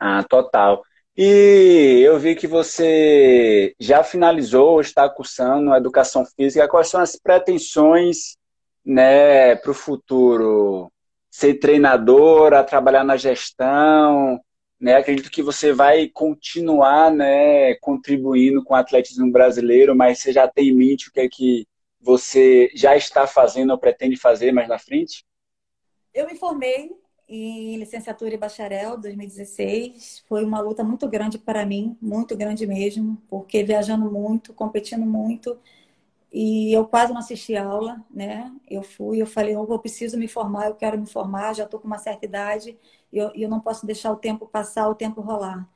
Ah, 0.00 0.24
total. 0.24 0.82
E 1.16 2.02
eu 2.04 2.18
vi 2.18 2.36
que 2.36 2.46
você 2.46 3.74
já 3.80 4.04
finalizou, 4.04 4.82
está 4.82 5.08
cursando 5.08 5.74
educação 5.74 6.26
física. 6.26 6.68
Quais 6.68 6.88
são 6.88 7.00
as 7.00 7.16
pretensões 7.16 8.36
né, 8.84 9.56
para 9.56 9.70
o 9.70 9.74
futuro? 9.74 10.92
Ser 11.30 11.54
treinadora, 11.54 12.62
trabalhar 12.62 13.02
na 13.02 13.16
gestão? 13.16 14.38
Né? 14.78 14.94
Acredito 14.94 15.30
que 15.30 15.42
você 15.42 15.72
vai 15.72 16.06
continuar 16.08 17.10
né, 17.10 17.74
contribuindo 17.76 18.62
com 18.62 18.74
o 18.74 18.76
atletismo 18.76 19.32
brasileiro, 19.32 19.96
mas 19.96 20.18
você 20.18 20.34
já 20.34 20.46
tem 20.46 20.68
em 20.68 20.76
mente 20.76 21.08
o 21.08 21.12
que 21.12 21.20
é 21.20 21.28
que 21.30 21.66
você 21.98 22.70
já 22.74 22.94
está 22.94 23.26
fazendo 23.26 23.70
ou 23.70 23.78
pretende 23.78 24.18
fazer 24.18 24.52
mais 24.52 24.68
na 24.68 24.78
frente? 24.78 25.24
Eu 26.12 26.26
me 26.26 26.36
formei 26.36 26.90
em 27.28 27.76
licenciatura 27.76 28.34
e 28.34 28.38
bacharel 28.38 28.96
2016. 28.98 30.22
Foi 30.28 30.44
uma 30.44 30.60
luta 30.60 30.84
muito 30.84 31.08
grande 31.08 31.38
para 31.38 31.66
mim, 31.66 31.96
muito 32.00 32.36
grande 32.36 32.66
mesmo, 32.66 33.20
porque 33.28 33.62
viajando 33.64 34.10
muito, 34.10 34.52
competindo 34.54 35.04
muito, 35.06 35.58
e 36.32 36.72
eu 36.72 36.86
quase 36.86 37.12
não 37.12 37.20
assisti 37.20 37.56
aula, 37.56 38.04
né? 38.10 38.52
Eu 38.68 38.82
fui, 38.82 39.22
eu 39.22 39.26
falei, 39.26 39.54
eu 39.54 39.78
preciso 39.78 40.18
me 40.18 40.28
formar, 40.28 40.66
eu 40.68 40.74
quero 40.74 40.98
me 40.98 41.06
formar, 41.06 41.54
já 41.54 41.64
estou 41.64 41.80
com 41.80 41.86
uma 41.86 41.98
certa 41.98 42.26
idade 42.26 42.76
e 43.12 43.18
eu, 43.18 43.30
eu 43.34 43.48
não 43.48 43.60
posso 43.60 43.86
deixar 43.86 44.12
o 44.12 44.16
tempo 44.16 44.46
passar, 44.46 44.88
o 44.88 44.94
tempo 44.94 45.20
rolar. 45.20 45.68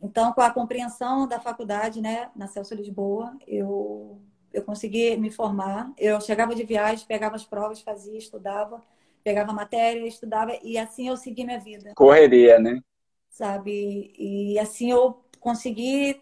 Então, 0.00 0.32
com 0.32 0.40
a 0.40 0.50
compreensão 0.50 1.26
da 1.28 1.40
faculdade, 1.40 2.00
né, 2.00 2.30
na 2.36 2.46
Celso 2.48 2.74
Lisboa, 2.74 3.36
eu 3.46 4.18
eu 4.52 4.64
consegui 4.64 5.14
me 5.18 5.30
formar. 5.30 5.92
Eu 5.98 6.20
chegava 6.22 6.54
de 6.54 6.64
viagem, 6.64 7.06
pegava 7.06 7.36
as 7.36 7.44
provas, 7.44 7.80
fazia, 7.82 8.16
estudava 8.18 8.82
pegava 9.28 9.52
matéria, 9.52 10.06
estudava 10.06 10.58
e 10.62 10.78
assim 10.78 11.06
eu 11.06 11.16
segui 11.16 11.44
minha 11.44 11.60
vida. 11.60 11.92
Correria, 11.94 12.58
né? 12.58 12.80
Sabe? 13.28 14.10
E 14.18 14.58
assim 14.58 14.90
eu 14.90 15.22
consegui 15.38 16.18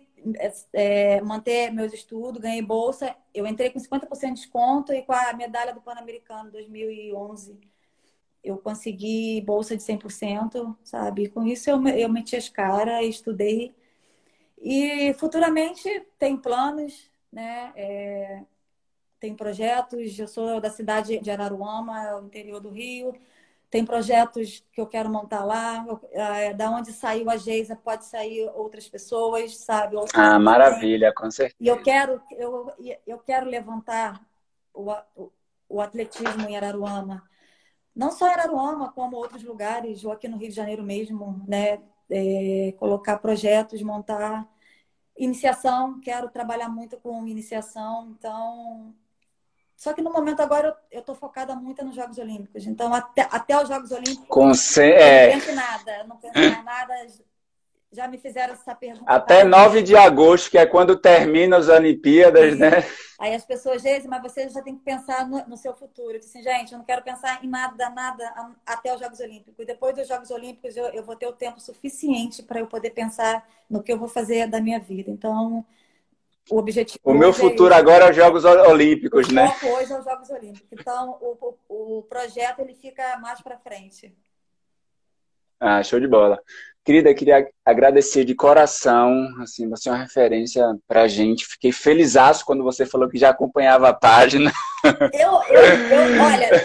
é, 0.73 1.21
manter 1.21 1.71
meus 1.71 1.92
estudos, 1.92 2.42
ganhei 2.42 2.61
bolsa. 2.61 3.14
Eu 3.33 3.47
entrei 3.47 3.71
com 3.71 3.79
50% 3.79 4.35
de 4.35 4.40
desconto 4.40 4.92
e 4.92 5.03
com 5.03 5.12
a 5.12 5.33
medalha 5.35 5.73
do 5.73 5.81
Pan-Americano 5.81 6.51
2011 6.51 7.57
eu 8.42 8.59
consegui 8.59 9.40
bolsa 9.40 9.77
de 9.77 9.83
100%, 9.83 10.77
sabe? 10.85 11.29
Com 11.29 11.45
isso 11.45 11.71
eu, 11.71 11.85
eu 11.88 12.09
meti 12.09 12.37
as 12.37 12.49
caras, 12.49 13.05
estudei. 13.05 13.75
E 14.59 15.12
futuramente 15.14 15.88
tem 16.19 16.37
planos, 16.37 17.09
né? 17.33 17.73
É, 17.77 18.42
tem 19.18 19.35
projetos, 19.35 20.18
eu 20.18 20.29
sou 20.29 20.61
da 20.61 20.70
cidade 20.70 21.18
de 21.18 21.31
Araruama, 21.31 22.20
interior 22.24 22.61
do 22.61 22.70
Rio, 22.70 23.14
tem 23.70 23.85
projetos 23.85 24.64
que 24.72 24.81
eu 24.81 24.87
quero 24.87 25.11
montar 25.11 25.44
lá, 25.44 25.85
é, 26.12 26.55
da 26.55 26.70
onde 26.70 26.92
saiu 26.92 27.29
a 27.29 27.37
Geisa 27.37 27.74
pode 27.74 28.05
sair 28.05 28.48
outras 28.55 28.88
pessoas, 28.88 29.57
sabe? 29.57 29.96
Outras 29.96 30.14
ah, 30.14 30.38
maravilha, 30.38 31.12
com 31.12 31.31
certeza. 31.31 31.57
E 31.61 31.66
eu 31.66 31.83
quero, 31.83 32.22
eu, 32.31 32.72
eu 33.07 33.18
quero 33.18 33.46
levantar 33.46 34.24
o, 34.72 34.92
o 35.68 35.81
atletismo 35.81 36.48
em 36.48 36.57
Araruama. 36.57 37.22
Não 37.94 38.12
só 38.12 38.29
em 38.29 38.33
Araruama, 38.33 38.92
como 38.92 39.16
outros 39.16 39.42
lugares, 39.42 40.05
ou 40.05 40.12
aqui 40.12 40.29
no 40.29 40.37
Rio 40.37 40.48
de 40.48 40.55
Janeiro 40.55 40.83
mesmo, 40.83 41.42
né? 41.46 41.81
É, 42.09 42.72
colocar 42.79 43.18
projetos, 43.18 43.83
montar 43.83 44.46
iniciação, 45.18 45.98
quero 46.00 46.29
trabalhar 46.29 46.68
muito 46.68 46.96
com 46.98 47.26
iniciação, 47.26 48.14
então 48.16 48.94
só 49.76 49.92
que 49.92 50.00
no 50.00 50.10
momento 50.10 50.40
agora 50.40 50.74
eu 50.90 51.00
estou 51.00 51.14
focada 51.14 51.54
muito 51.54 51.84
nos 51.84 51.94
Jogos 51.94 52.16
Olímpicos. 52.16 52.66
Então, 52.66 52.92
até, 52.94 53.28
até 53.30 53.62
os 53.62 53.68
Jogos 53.68 53.92
Olímpicos, 53.92 54.26
Com 54.26 54.50
eu 54.50 54.88
não 54.88 54.96
é. 54.96 55.31
penso 55.31 55.54
nada. 55.54 55.98
Eu 55.98 56.08
não 56.08 56.16
penso 56.16 56.38
em 56.38 56.64
nada. 56.64 56.94
Já 57.92 58.08
me 58.08 58.16
fizeram 58.16 58.54
essa 58.54 58.74
pergunta. 58.74 59.10
Até 59.12 59.44
9 59.44 59.83
de 59.83 59.94
agosto, 59.94 60.50
que 60.50 60.58
é 60.58 60.66
quando 60.66 60.96
termina 60.96 61.58
as 61.58 61.68
Olimpíadas, 61.68 62.54
Sim. 62.54 62.58
né? 62.58 62.70
Aí 63.18 63.35
as 63.35 63.44
pessoas 63.44 63.83
dizem, 63.83 64.08
mas 64.08 64.22
você 64.22 64.48
já 64.48 64.62
tem 64.62 64.77
que 64.77 64.83
pensar 64.83 65.27
no, 65.27 65.46
no 65.46 65.56
seu 65.56 65.74
futuro. 65.74 66.12
Eu 66.12 66.20
disse 66.20 66.37
assim, 66.38 66.42
gente, 66.42 66.72
eu 66.72 66.79
não 66.79 66.85
quero 66.85 67.02
pensar 67.02 67.42
em 67.42 67.48
nada, 67.48 67.88
nada 67.90 68.50
até 68.64 68.94
os 68.94 69.00
Jogos 69.00 69.20
Olímpicos. 69.20 69.58
E 69.58 69.66
depois 69.66 69.94
dos 69.94 70.08
Jogos 70.08 70.31
Olímpicos, 70.31 70.77
eu, 70.77 70.87
eu 70.87 71.04
vou 71.04 71.16
ter 71.16 71.27
o 71.27 71.33
tempo 71.33 71.60
suficiente 71.60 72.42
para 72.42 72.60
eu 72.60 72.66
poder 72.66 72.90
pensar 72.90 73.46
no 73.68 73.83
que 73.83 73.92
eu 73.92 73.98
vou 73.98 74.08
fazer 74.08 74.46
da 74.46 74.60
minha 74.60 74.81
vida. 74.81 75.10
Então, 75.10 75.64
o 76.51 76.59
objetivo. 76.59 77.01
O 77.05 77.15
meu 77.15 77.33
futuro 77.33 77.75
é 77.75 77.77
agora 77.77 78.07
é 78.07 78.11
os 78.11 78.17
Jogos 78.17 78.44
Olímpicos, 78.44 79.29
né? 79.29 79.55
Hoje 79.63 79.92
é 79.92 79.99
os 79.99 80.05
Jogos 80.05 80.31
Olímpicos. 80.31 80.69
Então, 80.73 81.19
o, 81.21 81.57
o, 81.69 81.99
o 81.99 82.03
projeto 82.03 82.61
ele 82.61 82.75
fica 82.75 83.17
mais 83.19 83.40
para 83.40 83.59
frente. 83.59 84.17
Ah, 85.59 85.83
show 85.83 85.99
de 85.99 86.07
bola. 86.07 86.38
Querida, 86.85 87.13
queria 87.15 87.49
agradecer 87.65 88.25
de 88.25 88.33
coração, 88.33 89.35
assim, 89.40 89.69
você 89.69 89.88
é 89.88 89.92
uma 89.92 90.03
referência 90.03 90.63
pra 90.87 91.09
gente. 91.09 91.44
Fiquei 91.44 91.73
felizaço 91.73 92.44
quando 92.44 92.63
você 92.63 92.87
falou 92.87 93.09
que 93.09 93.19
já 93.19 93.31
acompanhava 93.31 93.88
a 93.88 93.94
página. 93.94 94.53
Eu, 95.13 95.42
eu, 95.49 95.65
eu 95.65 96.23
olha, 96.23 96.65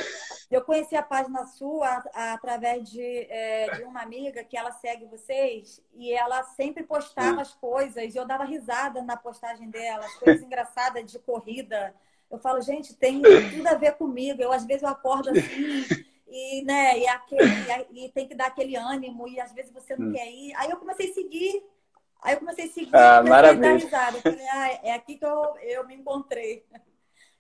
Eu 0.52 0.62
conheci 0.62 0.98
a 0.98 1.02
página 1.02 1.46
sua 1.46 2.04
através 2.14 2.90
de, 2.90 3.02
é, 3.02 3.78
de 3.78 3.84
uma 3.84 4.02
amiga 4.02 4.44
que 4.44 4.58
ela 4.58 4.74
segue 4.74 5.06
vocês 5.06 5.82
e 5.94 6.12
ela 6.12 6.44
sempre 6.44 6.84
postava 6.84 7.42
as 7.42 7.54
coisas 7.54 8.14
e 8.14 8.18
eu 8.18 8.26
dava 8.26 8.44
risada 8.44 9.02
na 9.02 9.16
postagem 9.16 9.70
dela, 9.70 10.06
as 10.06 10.16
coisas 10.16 10.44
engraçadas 10.44 11.10
de 11.10 11.18
corrida. 11.20 11.96
Eu 12.30 12.38
falo, 12.38 12.60
gente, 12.62 12.94
tem 12.94 13.22
tudo 13.22 13.68
a 13.68 13.76
ver 13.76 13.94
comigo. 13.94 14.42
Eu, 14.42 14.52
às 14.52 14.66
vezes, 14.66 14.84
eu 14.84 14.90
acordo 14.90 15.30
assim 15.30 15.86
e, 16.28 16.64
né, 16.64 17.00
e, 17.00 17.08
aquele, 17.08 17.46
e, 17.92 18.10
tem 18.10 18.28
que 18.28 18.36
dar 18.36 18.48
aquele 18.48 18.76
ânimo 18.76 19.28
e 19.30 19.40
às 19.40 19.54
vezes 19.54 19.72
você 19.72 19.96
não 19.96 20.08
hum. 20.08 20.14
quer 20.14 20.30
ir. 20.30 20.54
Aí 20.56 20.70
eu 20.70 20.78
comecei 20.78 21.12
a 21.12 21.14
seguir. 21.14 21.64
Aí 22.22 22.36
eu 22.36 22.40
comecei 22.40 22.66
a 22.66 22.72
seguir 22.72 22.96
ah, 22.96 23.24
maravilha. 23.24 23.70
a 23.70 23.72
dar 23.74 23.80
risada. 23.80 24.18
Eu 24.18 24.22
falei, 24.22 24.48
ah, 24.50 24.80
é 24.84 24.94
aqui 24.94 25.18
que 25.18 25.26
eu, 25.26 25.56
eu 25.62 25.88
me 25.88 25.96
encontrei. 25.96 26.66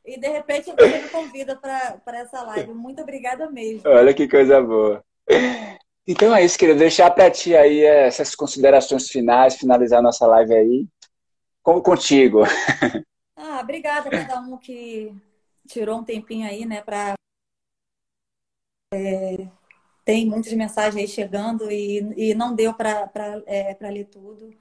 E 0.05 0.19
de 0.19 0.27
repente 0.27 0.71
você 0.71 1.01
me 1.01 1.09
convida 1.09 1.55
para 1.55 2.19
essa 2.19 2.41
live. 2.41 2.73
Muito 2.73 3.01
obrigada 3.01 3.49
mesmo. 3.49 3.89
Olha 3.89 4.13
que 4.13 4.27
coisa 4.27 4.61
boa. 4.61 5.03
Então 6.07 6.35
é 6.35 6.43
isso, 6.43 6.57
queria 6.57 6.75
deixar 6.75 7.11
para 7.11 7.29
ti 7.29 7.55
aí 7.55 7.83
essas 7.83 8.33
considerações 8.33 9.07
finais, 9.07 9.55
finalizar 9.55 10.01
nossa 10.01 10.25
live 10.25 10.53
aí. 10.53 10.87
Como 11.61 11.81
contigo. 11.81 12.41
Ah, 13.43 13.59
obrigada 13.59 14.07
a 14.07 14.11
cada 14.11 14.39
um 14.39 14.55
que 14.55 15.11
tirou 15.67 15.97
um 15.97 16.03
tempinho 16.03 16.47
aí, 16.47 16.63
né, 16.63 16.79
para 16.79 17.15
é, 18.93 19.47
tem 20.03 20.27
muitas 20.27 20.51
mensagens 20.53 20.95
aí 20.95 21.07
chegando 21.07 21.71
e, 21.71 21.99
e 22.17 22.35
não 22.35 22.53
deu 22.53 22.73
para 22.73 23.09
é, 23.45 23.77
ler 23.81 24.05
tudo. 24.05 24.53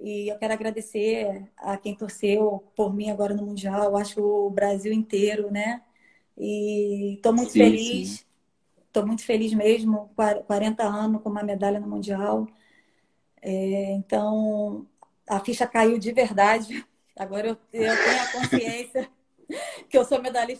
E 0.00 0.28
eu 0.28 0.38
quero 0.38 0.54
agradecer 0.54 1.46
a 1.58 1.76
quem 1.76 1.94
torceu 1.94 2.64
por 2.74 2.94
mim 2.94 3.10
agora 3.10 3.34
no 3.34 3.44
Mundial, 3.44 3.96
acho 3.96 4.22
o 4.22 4.50
Brasil 4.50 4.92
inteiro, 4.92 5.50
né? 5.50 5.82
E 6.38 7.14
estou 7.16 7.34
muito 7.34 7.52
sim, 7.52 7.58
feliz, 7.58 8.26
estou 8.86 9.06
muito 9.06 9.22
feliz 9.24 9.52
mesmo, 9.52 10.10
40 10.46 10.82
anos 10.84 11.22
com 11.22 11.28
uma 11.28 11.42
medalha 11.42 11.78
no 11.78 11.86
Mundial. 11.86 12.46
É, 13.42 13.92
então, 13.92 14.86
a 15.28 15.38
ficha 15.40 15.66
caiu 15.66 15.98
de 15.98 16.12
verdade. 16.12 16.84
Agora 17.14 17.48
eu, 17.48 17.56
eu 17.72 17.94
tenho 18.04 18.22
a 18.22 18.32
consciência 18.32 19.10
que 19.88 19.98
eu 19.98 20.04
sou 20.04 20.22
medalhista 20.22 20.58